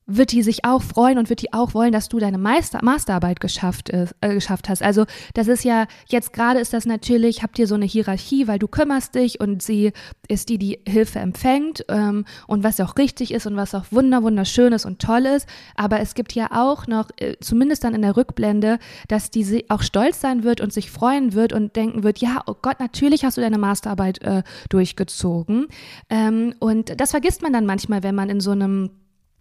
[0.07, 3.39] wird die sich auch freuen und wird die auch wollen, dass du deine Meister Masterarbeit
[3.39, 4.83] geschafft, ist, äh, geschafft hast.
[4.83, 8.59] Also das ist ja, jetzt gerade ist das natürlich, habt ihr so eine Hierarchie, weil
[8.59, 9.93] du kümmerst dich und sie
[10.27, 14.21] ist die, die Hilfe empfängt ähm, und was auch richtig ist und was auch wunder,
[14.21, 15.47] wunderschön ist und toll ist.
[15.75, 19.81] Aber es gibt ja auch noch, äh, zumindest dann in der Rückblende, dass die auch
[19.81, 23.37] stolz sein wird und sich freuen wird und denken wird, ja, oh Gott, natürlich hast
[23.37, 25.67] du deine Masterarbeit äh, durchgezogen.
[26.09, 28.91] Ähm, und das vergisst man dann manchmal, wenn man in so einem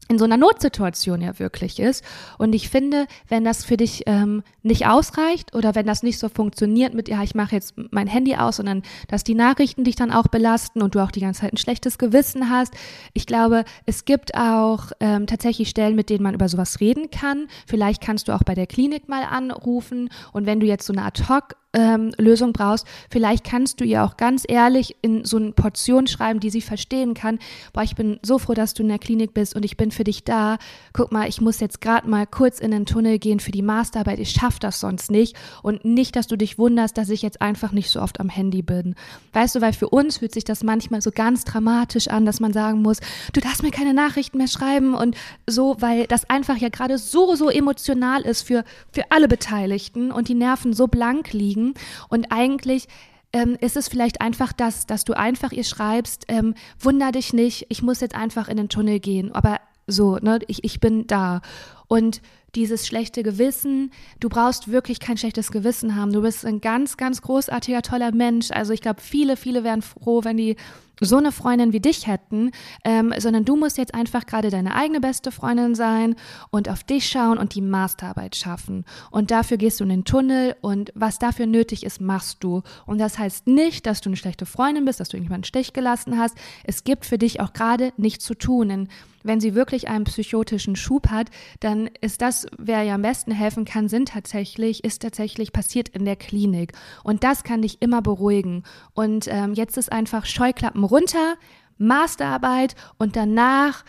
[0.08, 2.04] in so einer Notsituation ja wirklich ist.
[2.38, 6.28] Und ich finde, wenn das für dich ähm, nicht ausreicht oder wenn das nicht so
[6.28, 9.96] funktioniert mit, ja, ich mache jetzt mein Handy aus und dann, dass die Nachrichten dich
[9.96, 12.74] dann auch belasten und du auch die ganze Zeit ein schlechtes Gewissen hast.
[13.14, 17.46] Ich glaube, es gibt auch ähm, tatsächlich Stellen, mit denen man über sowas reden kann.
[17.66, 21.04] Vielleicht kannst du auch bei der Klinik mal anrufen und wenn du jetzt so eine
[21.04, 26.06] Ad-Hoc ähm, Lösung brauchst, vielleicht kannst du ihr auch ganz ehrlich in so eine Portion
[26.06, 27.38] schreiben, die sie verstehen kann.
[27.72, 30.04] Boah, ich bin so froh, dass du in der Klinik bist und ich bin für
[30.04, 30.58] dich da.
[30.92, 34.20] Guck mal, ich muss jetzt gerade mal kurz in den Tunnel gehen für die Masterarbeit.
[34.20, 35.36] Ich schaffe das sonst nicht.
[35.62, 38.62] Und nicht, dass du dich wunderst, dass ich jetzt einfach nicht so oft am Handy
[38.62, 38.94] bin.
[39.32, 42.52] Weißt du, weil für uns fühlt sich das manchmal so ganz dramatisch an, dass man
[42.52, 43.00] sagen muss,
[43.32, 47.34] du darfst mir keine Nachrichten mehr schreiben und so, weil das einfach ja gerade so,
[47.34, 51.74] so emotional ist für, für alle Beteiligten und die Nerven so blank liegen kriegen.
[52.08, 52.86] Und eigentlich
[53.32, 57.66] ähm, ist es vielleicht einfach das, dass du einfach ihr schreibst, ähm, wunder dich nicht,
[57.68, 59.32] ich muss jetzt einfach in den Tunnel gehen.
[59.34, 61.40] Aber so, ne, ich, ich bin da.
[61.88, 62.22] Und
[62.54, 66.12] dieses schlechte Gewissen, du brauchst wirklich kein schlechtes Gewissen haben.
[66.12, 68.52] Du bist ein ganz, ganz großartiger, toller Mensch.
[68.52, 70.56] Also ich glaube, viele, viele wären froh, wenn die
[71.04, 72.50] so eine Freundin wie dich hätten,
[72.84, 76.16] ähm, sondern du musst jetzt einfach gerade deine eigene beste Freundin sein
[76.50, 78.84] und auf dich schauen und die Masterarbeit schaffen.
[79.10, 82.62] Und dafür gehst du in den Tunnel und was dafür nötig ist, machst du.
[82.86, 86.18] Und das heißt nicht, dass du eine schlechte Freundin bist, dass du irgendjemanden Stich gelassen
[86.18, 86.36] hast.
[86.64, 88.68] Es gibt für dich auch gerade nichts zu tun.
[88.68, 88.88] Denn
[89.24, 93.64] wenn sie wirklich einen psychotischen Schub hat, dann ist das, wer ja am besten helfen
[93.64, 96.72] kann, sind tatsächlich, ist tatsächlich passiert in der Klinik.
[97.02, 98.62] Und das kann dich immer beruhigen.
[98.92, 101.34] Und ähm, jetzt ist einfach Scheuklappen runter,
[101.76, 103.84] Masterarbeit und danach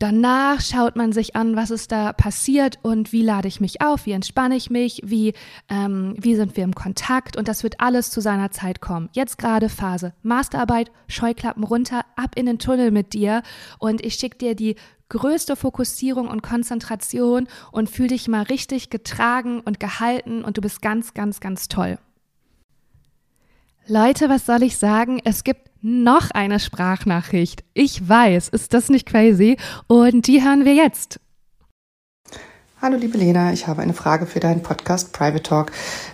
[0.00, 4.06] Danach schaut man sich an, was ist da passiert und wie lade ich mich auf,
[4.06, 5.32] wie entspanne ich mich, wie,
[5.68, 9.08] ähm, wie sind wir im Kontakt und das wird alles zu seiner Zeit kommen.
[9.12, 13.42] Jetzt gerade Phase Masterarbeit, Scheuklappen runter, ab in den Tunnel mit dir
[13.80, 14.76] und ich schicke dir die
[15.08, 20.80] größte Fokussierung und Konzentration und fühl dich mal richtig getragen und gehalten und du bist
[20.80, 21.98] ganz, ganz, ganz toll.
[23.90, 25.18] Leute, was soll ich sagen?
[25.24, 27.64] Es gibt noch eine Sprachnachricht.
[27.74, 29.56] Ich weiß, ist das nicht crazy?
[29.86, 31.20] Und die hören wir jetzt.
[32.80, 35.72] Hallo liebe Lena, ich habe eine Frage für deinen Podcast Private Talk.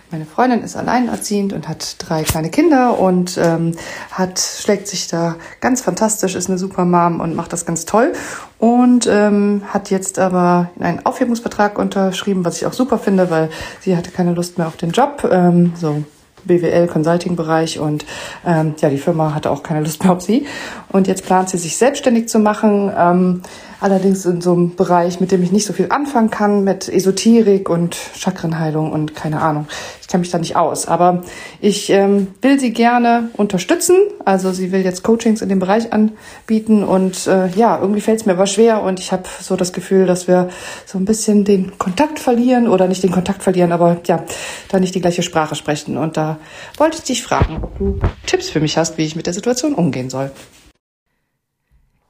[0.09, 3.75] Meine Freundin ist alleinerziehend und hat drei kleine Kinder und ähm,
[4.09, 8.13] hat schlägt sich da ganz fantastisch, ist eine super Mom und macht das ganz toll
[8.57, 13.51] und ähm, hat jetzt aber einen Aufhebungsvertrag unterschrieben, was ich auch super finde, weil
[13.81, 15.29] sie hatte keine Lust mehr auf den Job.
[15.31, 16.03] Ähm, so
[16.45, 18.05] BWL Consulting Bereich und
[18.45, 20.45] ähm, ja, die Firma hatte auch keine Lust mehr auf sie.
[20.89, 22.91] Und jetzt plant sie sich selbstständig zu machen.
[22.97, 23.41] Ähm,
[23.85, 27.69] allerdings in so einem Bereich, mit dem ich nicht so viel anfangen kann, mit Esoterik
[27.69, 29.67] und Chakrenheilung und keine Ahnung.
[30.01, 30.87] Ich kenne mich da nicht aus.
[30.87, 31.21] Aber
[31.61, 33.95] ich ähm, will sie gerne unterstützen.
[34.25, 38.25] Also sie will jetzt Coachings in dem Bereich anbieten und äh, ja, irgendwie fällt es
[38.25, 40.49] mir aber schwer und ich habe so das Gefühl, dass wir
[40.87, 44.23] so ein bisschen den Kontakt verlieren oder nicht den Kontakt verlieren, aber ja,
[44.69, 45.95] da nicht die gleiche Sprache sprechen.
[45.95, 46.39] Und da
[46.77, 49.75] wollte ich dich fragen, ob du Tipps für mich hast, wie ich mit der Situation
[49.75, 50.31] umgehen soll.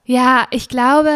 [0.08, 1.10] Ja, ich glaube,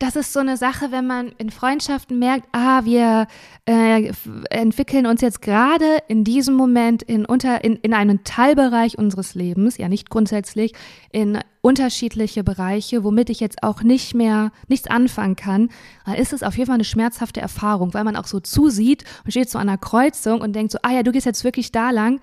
[0.00, 3.28] das ist so eine Sache, wenn man in Freundschaften merkt, ah, wir
[3.66, 4.12] äh,
[4.50, 9.78] entwickeln uns jetzt gerade in diesem Moment in, unter, in, in einen Teilbereich unseres Lebens,
[9.78, 10.72] ja nicht grundsätzlich,
[11.12, 15.68] in unterschiedliche Bereiche, womit ich jetzt auch nicht mehr nichts anfangen kann,
[16.04, 19.30] dann ist es auf jeden Fall eine schmerzhafte Erfahrung, weil man auch so zusieht und
[19.30, 21.90] steht so an einer Kreuzung und denkt so, ah ja, du gehst jetzt wirklich da
[21.92, 22.20] lang,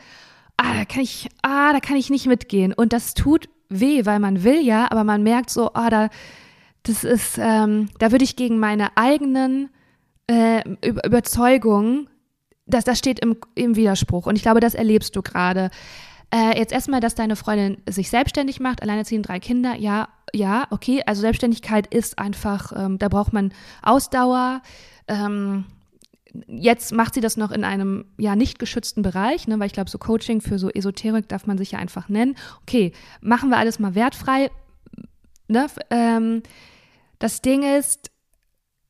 [0.58, 2.74] ah, da kann ich, ah, da kann ich nicht mitgehen.
[2.74, 6.10] Und das tut weh, weil man will ja, aber man merkt so, ah, da,
[6.84, 9.70] das ist, ähm, da würde ich gegen meine eigenen
[10.28, 12.10] äh, Überzeugungen,
[12.66, 14.28] das, das steht im, im Widerspruch.
[14.28, 15.70] Und ich glaube, das erlebst du gerade.
[16.32, 21.02] Äh, jetzt erstmal, dass deine Freundin sich selbstständig macht, alleinerziehend drei Kinder, ja, ja, okay.
[21.06, 23.52] Also Selbstständigkeit ist einfach, ähm, da braucht man
[23.82, 24.62] Ausdauer.
[25.08, 25.66] Ähm,
[26.48, 29.90] jetzt macht sie das noch in einem ja nicht geschützten Bereich, ne, weil ich glaube,
[29.90, 32.36] so Coaching für so Esoterik darf man sich ja einfach nennen.
[32.62, 34.52] Okay, machen wir alles mal wertfrei.
[35.48, 35.68] Ne?
[35.90, 36.44] Ähm,
[37.18, 38.12] das Ding ist,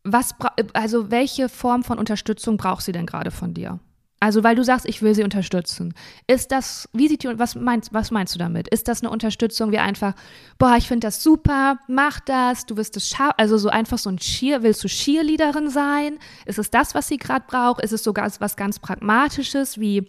[0.04, 0.36] was
[0.74, 3.80] also welche Form von Unterstützung braucht sie denn gerade von dir?
[4.20, 5.94] Also, weil du sagst, ich will sie unterstützen.
[6.28, 8.68] Ist das, wie sieht die, was meinst, was meinst du damit?
[8.68, 10.14] Ist das eine Unterstützung wie einfach,
[10.58, 14.10] boah, ich finde das super, mach das, du wirst es schaffen, also so einfach so
[14.10, 16.20] ein Cheer, willst du Cheerleaderin sein?
[16.46, 17.82] Ist es das, was sie gerade braucht?
[17.82, 20.06] Ist es sogar was ganz Pragmatisches, wie,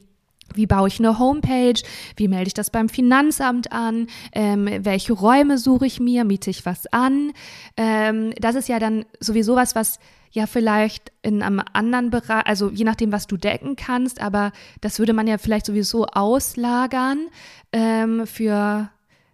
[0.55, 1.81] wie baue ich eine Homepage?
[2.17, 4.07] Wie melde ich das beim Finanzamt an?
[4.33, 6.25] Ähm, welche Räume suche ich mir?
[6.25, 7.33] Miete ich was an?
[7.77, 9.99] Ähm, das ist ja dann sowieso was, was
[10.33, 14.99] ja vielleicht in einem anderen Bereich, also je nachdem, was du decken kannst, aber das
[14.99, 17.29] würde man ja vielleicht sowieso auslagern
[17.73, 18.91] ähm, für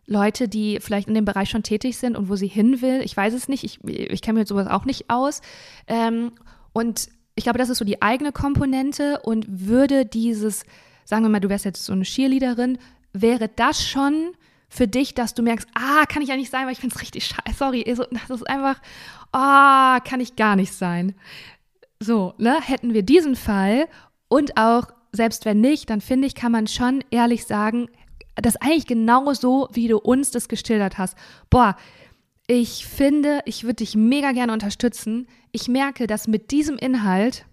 [0.07, 3.03] Leute, die vielleicht in dem Bereich schon tätig sind und wo sie hin will.
[3.03, 5.43] Ich weiß es nicht, ich, ich kenne mir sowas auch nicht aus.
[5.87, 6.33] Ähm,
[6.73, 10.65] und ich glaube, das ist so die eigene Komponente und würde dieses,
[11.07, 12.79] sagen wir mal, du wärst jetzt so eine Cheerleaderin,
[13.15, 14.33] wäre das schon
[14.69, 17.01] für dich, dass du merkst, ah, kann ich ja nicht sein, weil ich finde es
[17.01, 17.57] richtig scheiße.
[17.57, 18.77] Sorry, das ist einfach,
[19.33, 21.15] oh, kann ich gar nicht sein.
[22.01, 23.89] So, ne, hätten wir diesen Fall
[24.29, 27.89] und auch, selbst wenn nicht, dann finde ich, kann man schon ehrlich sagen,
[28.35, 31.17] das eigentlich genau so, wie du uns das geschildert hast.
[31.49, 31.77] Boah,
[32.47, 35.27] ich finde, ich würde dich mega gerne unterstützen.
[35.53, 37.47] Ich merke, dass mit diesem Inhalt,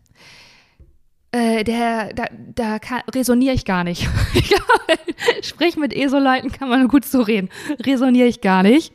[1.33, 2.79] äh, der, da, da
[3.13, 4.07] resoniere ich gar nicht.
[5.41, 7.49] Sprich, mit ESO-Leuten kann man gut so reden.
[7.85, 8.93] Resoniere ich gar nicht.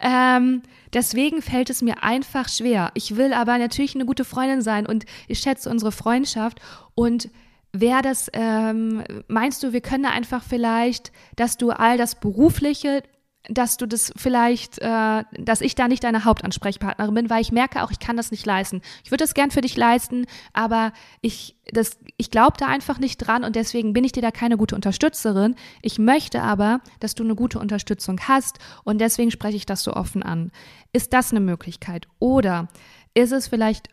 [0.00, 0.62] Ähm,
[0.94, 2.90] Deswegen fällt es mir einfach schwer.
[2.92, 6.60] Ich will aber natürlich eine gute Freundin sein und ich schätze unsere Freundschaft
[6.94, 7.30] und
[7.74, 13.02] Wäre das, ähm, meinst du, wir können einfach vielleicht, dass du all das Berufliche
[13.48, 17.82] dass du das vielleicht, äh, dass ich da nicht deine Hauptansprechpartnerin bin, weil ich merke
[17.82, 18.82] auch, ich kann das nicht leisten.
[19.04, 23.18] Ich würde das gern für dich leisten, aber ich, das, ich glaube da einfach nicht
[23.18, 25.56] dran und deswegen bin ich dir da keine gute Unterstützerin.
[25.82, 29.94] Ich möchte aber, dass du eine gute Unterstützung hast und deswegen spreche ich das so
[29.94, 30.52] offen an.
[30.92, 32.06] Ist das eine Möglichkeit?
[32.20, 32.68] Oder
[33.14, 33.88] ist es vielleicht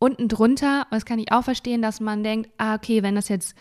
[0.00, 3.54] unten drunter, das kann ich auch verstehen, dass man denkt, ah, okay, wenn das jetzt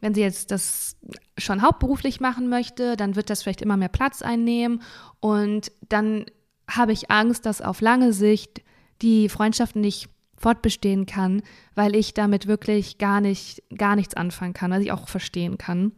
[0.00, 0.96] wenn sie jetzt das
[1.38, 4.82] schon hauptberuflich machen möchte, dann wird das vielleicht immer mehr Platz einnehmen
[5.20, 6.26] und dann
[6.68, 8.62] habe ich Angst, dass auf lange Sicht
[9.02, 11.42] die Freundschaft nicht fortbestehen kann,
[11.74, 15.92] weil ich damit wirklich gar nicht, gar nichts anfangen kann, was ich auch verstehen kann.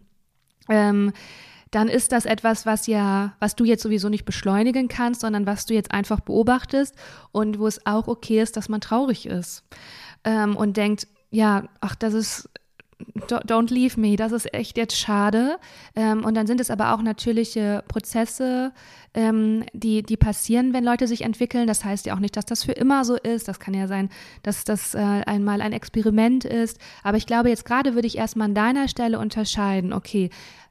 [0.68, 1.12] Ähm,
[1.70, 5.66] dann ist das etwas, was ja, was du jetzt sowieso nicht beschleunigen kannst, sondern was
[5.66, 6.94] du jetzt einfach beobachtest
[7.32, 9.64] und wo es auch okay ist, dass man traurig ist
[10.24, 12.48] ähm, und denkt, ja, ach, das ist
[13.28, 15.58] Don't leave me, das ist echt jetzt schade.
[15.94, 18.72] Ähm, und dann sind es aber auch natürliche Prozesse,
[19.14, 21.68] ähm, die, die passieren, wenn Leute sich entwickeln.
[21.68, 23.46] Das heißt ja auch nicht, dass das für immer so ist.
[23.46, 24.08] Das kann ja sein,
[24.42, 26.78] dass das äh, einmal ein Experiment ist.
[27.04, 30.30] Aber ich glaube, jetzt gerade würde ich erstmal an deiner Stelle unterscheiden, okay,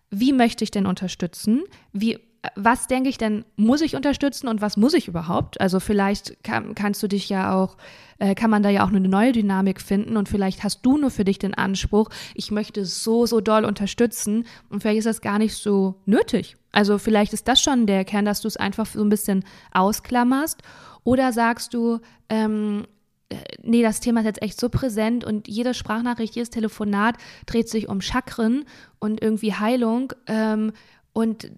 [0.09, 1.63] wie möchte ich denn unterstützen?
[1.93, 2.19] Wie,
[2.55, 5.59] was denke ich denn, muss ich unterstützen und was muss ich überhaupt?
[5.59, 7.77] Also vielleicht kann, kannst du dich ja auch,
[8.19, 11.09] äh, kann man da ja auch eine neue Dynamik finden und vielleicht hast du nur
[11.09, 15.39] für dich den Anspruch, ich möchte so, so doll unterstützen und vielleicht ist das gar
[15.39, 16.57] nicht so nötig.
[16.71, 20.61] Also vielleicht ist das schon der Kern, dass du es einfach so ein bisschen ausklammerst
[21.03, 22.85] oder sagst du, ähm,
[23.29, 27.69] äh, nee, das Thema ist jetzt echt so präsent und jede Sprachnachricht, jedes Telefonat dreht
[27.69, 28.65] sich um Chakren
[28.99, 30.13] und irgendwie Heilung.
[30.27, 30.71] Ähm,
[31.13, 31.49] und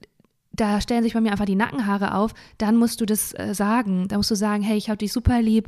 [0.59, 4.07] da stellen sich bei mir einfach die Nackenhaare auf, dann musst du das äh, sagen.
[4.07, 5.67] Da musst du sagen, hey, ich habe dich super lieb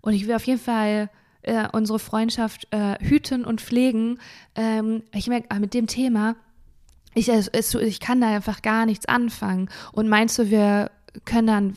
[0.00, 1.10] und ich will auf jeden Fall
[1.42, 4.18] äh, unsere Freundschaft äh, hüten und pflegen.
[4.54, 6.36] Ähm, ich merke, ah, mit dem Thema,
[7.14, 9.68] ich, es, ich kann da einfach gar nichts anfangen.
[9.92, 10.90] Und meinst du, wir
[11.24, 11.74] können dann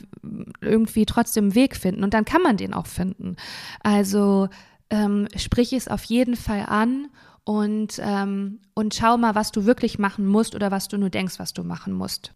[0.60, 2.04] irgendwie trotzdem einen Weg finden?
[2.04, 3.36] Und dann kann man den auch finden.
[3.82, 4.48] Also
[4.90, 7.08] ähm, sprich es auf jeden Fall an
[7.44, 11.38] und, ähm, und schau mal, was du wirklich machen musst oder was du nur denkst,
[11.38, 12.34] was du machen musst.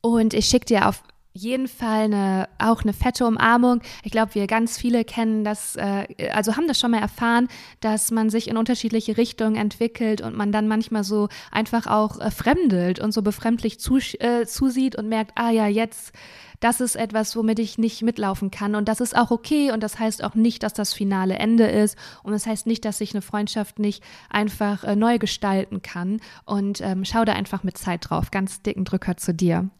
[0.00, 1.02] Und ich schicke dir auf
[1.38, 3.80] jeden Fall eine, auch eine fette Umarmung.
[4.02, 7.48] Ich glaube, wir ganz viele kennen das, äh, also haben das schon mal erfahren,
[7.80, 12.30] dass man sich in unterschiedliche Richtungen entwickelt und man dann manchmal so einfach auch äh,
[12.30, 16.12] fremdelt und so befremdlich zu, äh, zusieht und merkt, ah ja, jetzt,
[16.60, 18.74] das ist etwas, womit ich nicht mitlaufen kann.
[18.74, 21.96] Und das ist auch okay und das heißt auch nicht, dass das finale Ende ist.
[22.24, 26.20] Und das heißt nicht, dass sich eine Freundschaft nicht einfach äh, neu gestalten kann.
[26.44, 28.32] Und ähm, schau da einfach mit Zeit drauf.
[28.32, 29.70] Ganz dicken Drücker zu dir.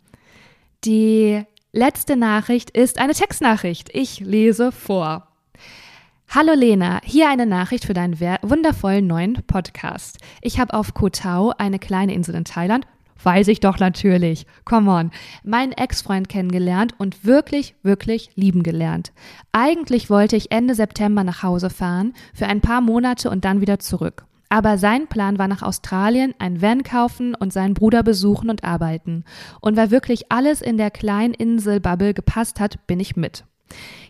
[0.84, 3.90] Die letzte Nachricht ist eine Textnachricht.
[3.92, 5.26] Ich lese vor.
[6.28, 10.18] Hallo Lena, hier eine Nachricht für deinen wundervollen neuen Podcast.
[10.40, 12.86] Ich habe auf Koh Tao, eine kleine Insel in Thailand,
[13.20, 15.10] weiß ich doch natürlich, come on,
[15.42, 19.12] meinen Ex-Freund kennengelernt und wirklich, wirklich lieben gelernt.
[19.50, 23.80] Eigentlich wollte ich Ende September nach Hause fahren, für ein paar Monate und dann wieder
[23.80, 24.26] zurück.
[24.48, 29.24] Aber sein Plan war nach Australien, ein Van kaufen und seinen Bruder besuchen und arbeiten.
[29.60, 33.44] Und weil wirklich alles in der kleinen Insel Bubble gepasst hat, bin ich mit.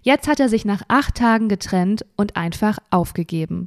[0.03, 3.66] Jetzt hat er sich nach acht Tagen getrennt und einfach aufgegeben.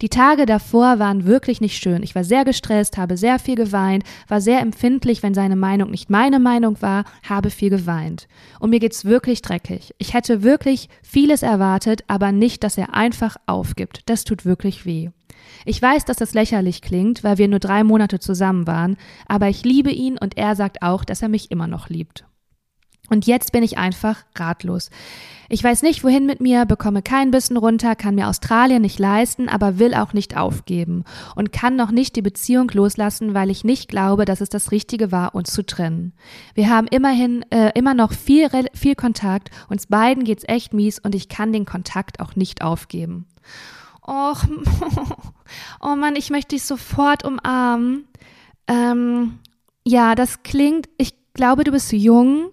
[0.00, 2.02] Die Tage davor waren wirklich nicht schön.
[2.02, 6.08] Ich war sehr gestresst, habe sehr viel geweint, war sehr empfindlich, wenn seine Meinung nicht
[6.08, 8.28] meine Meinung war, habe viel geweint.
[8.60, 9.94] Und mir geht's wirklich dreckig.
[9.98, 14.02] Ich hätte wirklich vieles erwartet, aber nicht, dass er einfach aufgibt.
[14.06, 15.10] Das tut wirklich weh.
[15.64, 19.64] Ich weiß, dass das lächerlich klingt, weil wir nur drei Monate zusammen waren, aber ich
[19.64, 22.24] liebe ihn und er sagt auch, dass er mich immer noch liebt.
[23.12, 24.88] Und jetzt bin ich einfach ratlos.
[25.50, 29.50] Ich weiß nicht, wohin mit mir, bekomme kein Bissen runter, kann mir Australien nicht leisten,
[29.50, 31.04] aber will auch nicht aufgeben
[31.36, 35.12] und kann noch nicht die Beziehung loslassen, weil ich nicht glaube, dass es das Richtige
[35.12, 36.14] war, uns zu trennen.
[36.54, 41.14] Wir haben immerhin äh, immer noch viel, viel Kontakt, uns beiden geht's echt mies und
[41.14, 43.26] ich kann den Kontakt auch nicht aufgeben.
[44.06, 44.42] Och,
[45.80, 48.08] oh Mann, ich möchte dich sofort umarmen.
[48.66, 49.38] Ähm,
[49.84, 52.50] ja, das klingt, ich glaube, du bist jung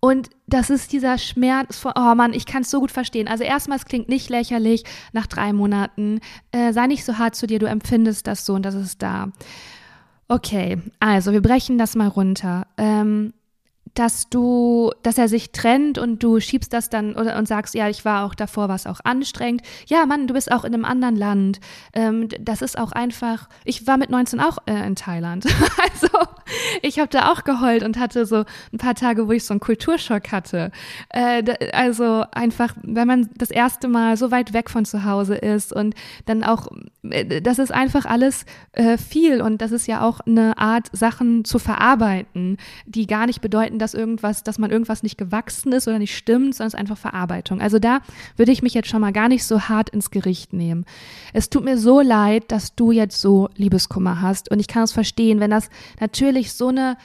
[0.00, 3.28] und das ist dieser Schmerz von, oh Mann, ich kann es so gut verstehen.
[3.28, 6.20] Also erstmal, es klingt nicht lächerlich nach drei Monaten.
[6.52, 9.28] Äh, sei nicht so hart zu dir, du empfindest das so und das ist da.
[10.28, 12.66] Okay, also wir brechen das mal runter.
[12.76, 13.32] Ähm,
[13.98, 17.88] dass du, dass er sich trennt und du schiebst das dann oder, und sagst, ja,
[17.88, 19.62] ich war auch davor, war es auch anstrengend.
[19.86, 21.60] Ja, Mann, du bist auch in einem anderen Land.
[21.94, 25.46] Ähm, das ist auch einfach, ich war mit 19 auch äh, in Thailand.
[25.92, 26.08] also
[26.82, 29.60] ich habe da auch geheult und hatte so ein paar Tage, wo ich so einen
[29.60, 30.70] Kulturschock hatte.
[31.08, 35.72] Äh, also einfach, wenn man das erste Mal so weit weg von zu Hause ist
[35.72, 35.94] und
[36.26, 36.68] dann auch,
[37.02, 41.44] äh, das ist einfach alles äh, viel und das ist ja auch eine Art, Sachen
[41.44, 45.86] zu verarbeiten, die gar nicht bedeuten, dass dass irgendwas, dass man irgendwas nicht gewachsen ist
[45.86, 47.60] oder nicht stimmt, sondern es ist einfach Verarbeitung.
[47.60, 48.00] Also da
[48.36, 50.84] würde ich mich jetzt schon mal gar nicht so hart ins Gericht nehmen.
[51.32, 54.92] Es tut mir so leid, dass du jetzt so Liebeskummer hast und ich kann es
[54.92, 55.70] verstehen, wenn das
[56.00, 56.96] natürlich so eine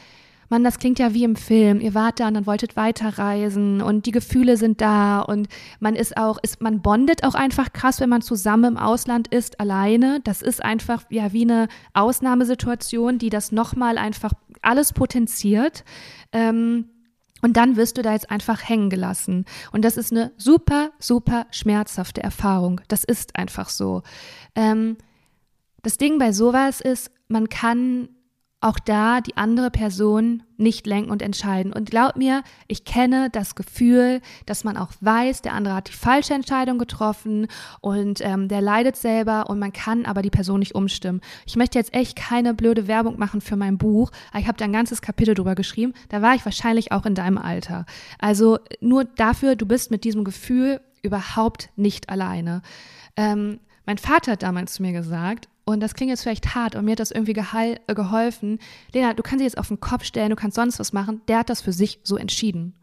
[0.51, 1.79] Mann, das klingt ja wie im Film.
[1.79, 5.47] Ihr wart da und dann wolltet weiterreisen und die Gefühle sind da und
[5.79, 9.61] man ist auch, ist, man bondet auch einfach krass, wenn man zusammen im Ausland ist,
[9.61, 10.19] alleine.
[10.25, 15.83] Das ist einfach ja wie eine Ausnahmesituation, die das nochmal einfach alles potenziert.
[16.31, 16.89] Ähm,
[17.41, 19.45] und dann wirst du da jetzt einfach hängen gelassen.
[19.71, 22.81] Und das ist eine super, super schmerzhafte Erfahrung.
[22.87, 24.03] Das ist einfach so.
[24.55, 24.97] Ähm,
[25.81, 28.09] das Ding bei sowas ist, man kann
[28.61, 31.73] auch da die andere Person nicht lenken und entscheiden.
[31.73, 35.93] Und glaub mir, ich kenne das Gefühl, dass man auch weiß, der andere hat die
[35.93, 37.47] falsche Entscheidung getroffen
[37.81, 41.21] und ähm, der leidet selber und man kann aber die Person nicht umstimmen.
[41.47, 44.11] Ich möchte jetzt echt keine blöde Werbung machen für mein Buch.
[44.37, 45.93] Ich habe da ein ganzes Kapitel drüber geschrieben.
[46.09, 47.87] Da war ich wahrscheinlich auch in deinem Alter.
[48.19, 52.61] Also nur dafür, du bist mit diesem Gefühl überhaupt nicht alleine.
[53.17, 56.83] Ähm, mein Vater hat damals zu mir gesagt, und das klingt jetzt vielleicht hart, aber
[56.83, 58.59] mir hat das irgendwie äh, geholfen.
[58.93, 61.21] Lena, du kannst dich jetzt auf den Kopf stellen, du kannst sonst was machen.
[61.27, 62.75] Der hat das für sich so entschieden.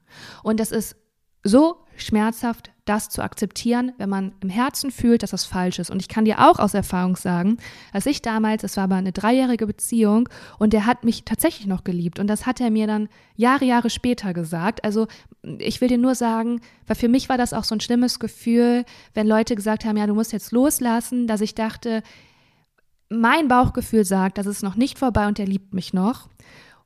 [0.42, 0.96] Und das ist
[1.44, 5.90] so schmerzhaft, das zu akzeptieren, wenn man im Herzen fühlt, dass das falsch ist.
[5.90, 7.58] Und ich kann dir auch aus Erfahrung sagen,
[7.92, 11.84] als ich damals, es war aber eine dreijährige Beziehung und der hat mich tatsächlich noch
[11.84, 12.18] geliebt.
[12.18, 14.84] Und das hat er mir dann Jahre, Jahre später gesagt.
[14.84, 15.06] Also
[15.58, 18.84] ich will dir nur sagen, weil für mich war das auch so ein schlimmes Gefühl,
[19.12, 22.02] wenn Leute gesagt haben, ja, du musst jetzt loslassen, dass ich dachte,
[23.08, 26.28] mein Bauchgefühl sagt, das ist noch nicht vorbei und er liebt mich noch.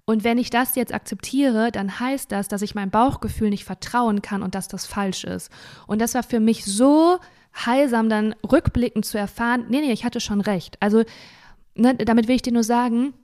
[0.04, 4.20] Und wenn ich das jetzt akzeptiere, dann heißt das, dass ich meinem Bauchgefühl nicht vertrauen
[4.20, 5.50] kann und dass das falsch ist.
[5.86, 7.18] Und das war für mich so
[7.54, 10.76] heilsam, dann rückblickend zu erfahren, nee, nee, ich hatte schon recht.
[10.80, 11.04] Also,
[11.74, 13.14] ne, damit will ich dir nur sagen,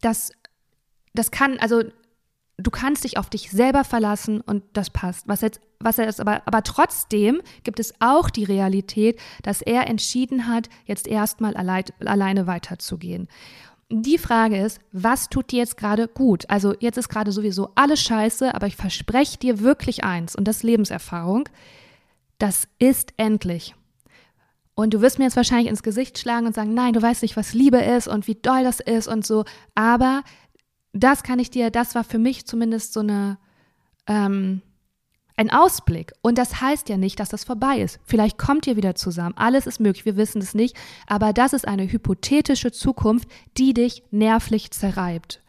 [0.00, 0.32] dass
[1.14, 1.82] das kann, also
[2.66, 5.28] du kannst dich auf dich selber verlassen und das passt.
[5.28, 10.48] Was jetzt, was er aber, aber trotzdem gibt es auch die Realität, dass er entschieden
[10.48, 13.28] hat, jetzt erstmal allein, alleine weiterzugehen.
[13.90, 16.48] die Frage ist, was tut dir jetzt gerade gut?
[16.48, 20.58] Also jetzt ist gerade sowieso alles scheiße, aber ich verspreche dir wirklich eins und das
[20.58, 21.48] ist Lebenserfahrung.
[22.38, 23.74] Das ist endlich.
[24.74, 27.36] Und du wirst mir jetzt wahrscheinlich ins Gesicht schlagen und sagen, nein, du weißt nicht,
[27.36, 29.44] was Liebe ist und wie doll das ist und so.
[29.74, 30.22] Aber
[30.92, 33.38] das kann ich dir, das war für mich zumindest so eine,
[34.06, 34.62] ähm,
[35.36, 36.12] ein Ausblick.
[36.20, 37.98] Und das heißt ja nicht, dass das vorbei ist.
[38.04, 39.36] Vielleicht kommt ihr wieder zusammen.
[39.36, 40.76] Alles ist möglich, wir wissen es nicht.
[41.06, 45.42] Aber das ist eine hypothetische Zukunft, die dich nervlich zerreibt.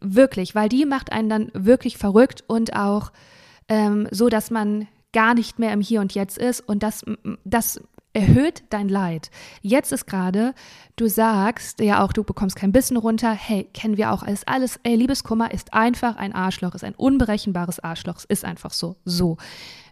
[0.00, 3.12] Wirklich, weil die macht einen dann wirklich verrückt und auch
[3.68, 6.60] ähm, so, dass man gar nicht mehr im Hier und Jetzt ist.
[6.60, 7.04] Und das,
[7.44, 7.80] das
[8.14, 9.30] erhöht dein Leid.
[9.60, 10.54] Jetzt ist gerade,
[10.96, 13.32] du sagst ja auch, du bekommst kein Bissen runter.
[13.32, 14.78] Hey, kennen wir auch alles, alles.
[14.84, 18.16] Ey, Liebeskummer ist einfach ein Arschloch, ist ein unberechenbares Arschloch.
[18.16, 18.96] Es ist einfach so.
[19.04, 19.36] So.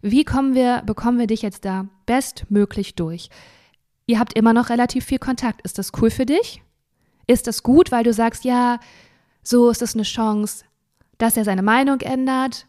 [0.00, 3.28] Wie kommen wir, bekommen wir dich jetzt da bestmöglich durch?
[4.06, 5.62] Ihr habt immer noch relativ viel Kontakt.
[5.62, 6.62] Ist das cool für dich?
[7.26, 8.78] Ist das gut, weil du sagst, ja,
[9.42, 10.64] so ist es eine Chance,
[11.18, 12.66] dass er seine Meinung ändert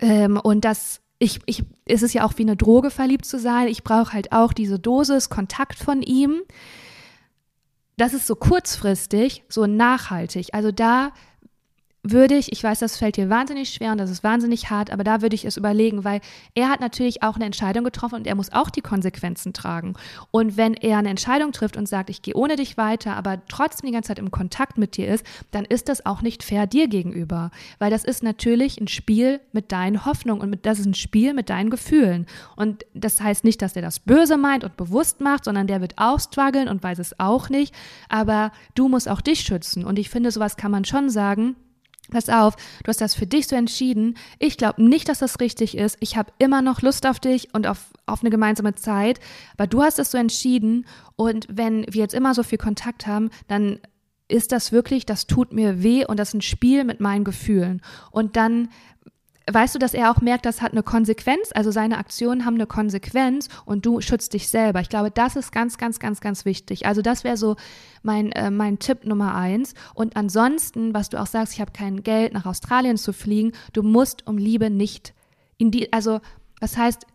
[0.00, 3.68] ähm, und dass ich, ich, es ist ja auch wie eine Droge verliebt zu sein.
[3.68, 6.42] Ich brauche halt auch diese Dosis Kontakt von ihm.
[7.96, 10.48] Das ist so kurzfristig, so nachhaltig.
[10.52, 11.12] Also da
[12.04, 15.04] würde ich, ich weiß, das fällt dir wahnsinnig schwer und das ist wahnsinnig hart, aber
[15.04, 16.20] da würde ich es überlegen, weil
[16.54, 19.94] er hat natürlich auch eine Entscheidung getroffen und er muss auch die Konsequenzen tragen.
[20.30, 23.86] Und wenn er eine Entscheidung trifft und sagt, ich gehe ohne dich weiter, aber trotzdem
[23.86, 26.88] die ganze Zeit im Kontakt mit dir ist, dann ist das auch nicht fair dir
[26.88, 30.94] gegenüber, weil das ist natürlich ein Spiel mit deinen Hoffnungen und mit, das ist ein
[30.94, 32.26] Spiel mit deinen Gefühlen.
[32.54, 35.94] Und das heißt nicht, dass er das böse meint und bewusst macht, sondern der wird
[35.96, 37.74] auch strugglen und weiß es auch nicht,
[38.10, 39.86] aber du musst auch dich schützen.
[39.86, 41.56] Und ich finde, sowas kann man schon sagen,
[42.10, 44.16] Pass auf, du hast das für dich so entschieden.
[44.38, 45.96] Ich glaube nicht, dass das richtig ist.
[46.00, 49.20] Ich habe immer noch Lust auf dich und auf, auf eine gemeinsame Zeit.
[49.56, 50.86] Aber du hast es so entschieden.
[51.16, 53.78] Und wenn wir jetzt immer so viel Kontakt haben, dann
[54.28, 57.82] ist das wirklich, das tut mir weh und das ist ein Spiel mit meinen Gefühlen.
[58.10, 58.68] Und dann
[59.50, 62.66] weißt du, dass er auch merkt, das hat eine Konsequenz, also seine Aktionen haben eine
[62.66, 64.80] Konsequenz und du schützt dich selber.
[64.80, 66.86] Ich glaube, das ist ganz, ganz, ganz, ganz wichtig.
[66.86, 67.56] Also das wäre so
[68.02, 69.74] mein, äh, mein Tipp Nummer eins.
[69.94, 73.82] Und ansonsten, was du auch sagst, ich habe kein Geld, nach Australien zu fliegen, du
[73.82, 75.12] musst um Liebe nicht
[75.58, 76.20] in die, also
[76.60, 77.06] das heißt,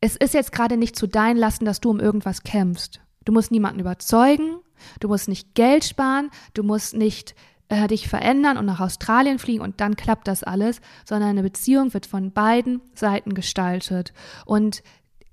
[0.00, 3.00] es ist jetzt gerade nicht zu dein Lassen, dass du um irgendwas kämpfst.
[3.24, 4.56] Du musst niemanden überzeugen,
[4.98, 7.34] du musst nicht Geld sparen, du musst nicht
[7.72, 11.94] äh, dich verändern und nach Australien fliegen und dann klappt das alles, sondern eine Beziehung
[11.94, 14.12] wird von beiden Seiten gestaltet.
[14.44, 14.82] Und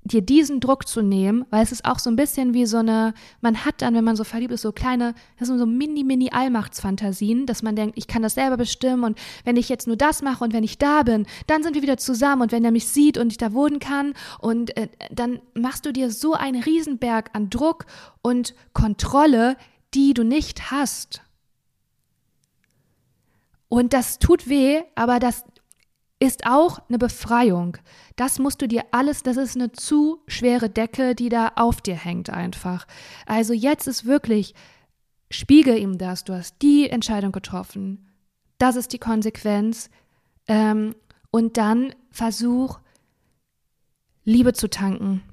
[0.06, 3.14] dir diesen Druck zu nehmen, weil es ist auch so ein bisschen wie so eine,
[3.42, 6.30] man hat dann, wenn man so verliebt ist, so kleine, das sind so mini, mini
[6.32, 10.22] Allmachtsfantasien, dass man denkt, ich kann das selber bestimmen und wenn ich jetzt nur das
[10.22, 12.88] mache und wenn ich da bin, dann sind wir wieder zusammen und wenn er mich
[12.88, 17.32] sieht und ich da wohnen kann und äh, dann machst du dir so einen Riesenberg
[17.34, 17.86] an Druck
[18.22, 19.58] und Kontrolle,
[19.94, 21.22] die du nicht hast.
[23.70, 25.46] Und das tut weh, aber das
[26.20, 27.78] ist auch eine Befreiung.
[28.16, 31.96] Das musst du dir alles, das ist eine zu schwere Decke, die da auf dir
[31.96, 32.86] hängt einfach.
[33.26, 34.54] Also jetzt ist wirklich,
[35.32, 38.06] spiegel ihm das, du hast die Entscheidung getroffen,
[38.58, 39.90] das ist die Konsequenz
[40.48, 40.94] ähm,
[41.32, 42.80] und dann versuch,
[44.26, 45.24] Liebe zu tanken.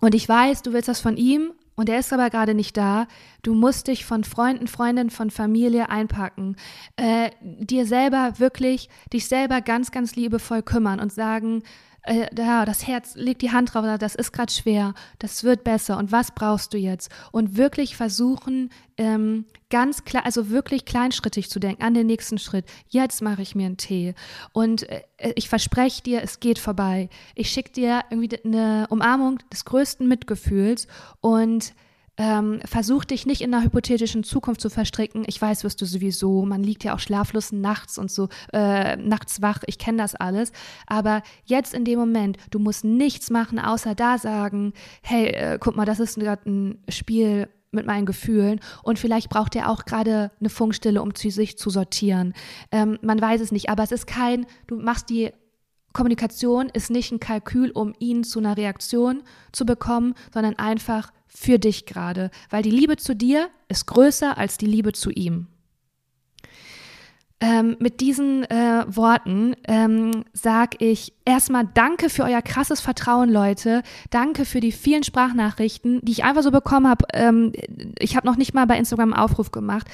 [0.00, 3.06] Und ich weiß, du willst das von ihm und er ist aber gerade nicht da.
[3.42, 6.56] Du musst dich von Freunden, Freundinnen, von Familie einpacken.
[6.96, 11.62] Äh, dir selber wirklich, dich selber ganz, ganz liebevoll kümmern und sagen,
[12.08, 16.12] äh, das Herz, leg die Hand drauf, das ist gerade schwer, das wird besser und
[16.12, 17.10] was brauchst du jetzt?
[17.32, 22.64] Und wirklich versuchen, ähm, ganz klar, also wirklich kleinschrittig zu denken, an den nächsten Schritt.
[22.88, 24.14] Jetzt mache ich mir einen Tee
[24.52, 25.02] und äh,
[25.36, 27.08] ich verspreche dir, es geht vorbei.
[27.34, 30.88] Ich schicke dir irgendwie eine Umarmung des größten Mitgefühls
[31.20, 31.74] und
[32.18, 35.24] ähm, versuch dich nicht in einer hypothetischen Zukunft zu verstricken.
[35.26, 36.44] Ich weiß, wirst du sowieso.
[36.44, 39.62] Man liegt ja auch schlaflos nachts und so, äh, nachts wach.
[39.66, 40.52] Ich kenne das alles.
[40.86, 45.76] Aber jetzt in dem Moment, du musst nichts machen, außer da sagen, hey, äh, guck
[45.76, 50.30] mal, das ist gerade ein Spiel mit meinen Gefühlen und vielleicht braucht er auch gerade
[50.40, 52.32] eine Funkstille, um zu sich zu sortieren.
[52.72, 55.32] Ähm, man weiß es nicht, aber es ist kein, du machst die
[55.98, 61.58] Kommunikation ist nicht ein Kalkül, um ihn zu einer Reaktion zu bekommen, sondern einfach für
[61.58, 65.48] dich gerade, weil die Liebe zu dir ist größer als die Liebe zu ihm.
[67.40, 73.82] Ähm, mit diesen äh, Worten ähm, sage ich erstmal Danke für euer krasses Vertrauen, Leute.
[74.10, 77.06] Danke für die vielen Sprachnachrichten, die ich einfach so bekommen habe.
[77.12, 77.52] Ähm,
[77.98, 79.88] ich habe noch nicht mal bei Instagram einen Aufruf gemacht.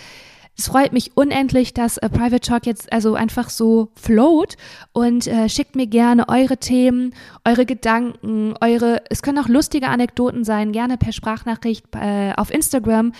[0.56, 4.56] Es freut mich unendlich, dass äh, Private Talk jetzt also einfach so float
[4.92, 10.44] und äh, schickt mir gerne eure Themen, eure Gedanken, eure, es können auch lustige Anekdoten
[10.44, 13.12] sein, gerne per Sprachnachricht äh, auf Instagram.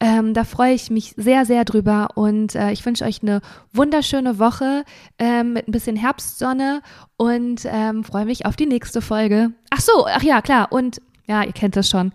[0.00, 3.40] Ähm, da freue ich mich sehr, sehr drüber und äh, ich wünsche euch eine
[3.72, 4.84] wunderschöne Woche
[5.18, 6.80] ähm, mit ein bisschen Herbstsonne
[7.16, 9.52] und ähm, freue mich auf die nächste Folge.
[9.68, 10.72] Ach so, ach ja, klar.
[10.72, 12.12] Und ja, ihr kennt das schon.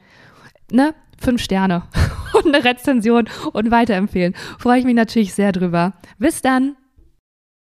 [0.71, 0.95] Ne?
[1.17, 1.83] Fünf Sterne
[2.33, 4.35] und eine Rezension und weiterempfehlen.
[4.59, 5.93] Freue ich mich natürlich sehr drüber.
[6.17, 6.75] Bis dann.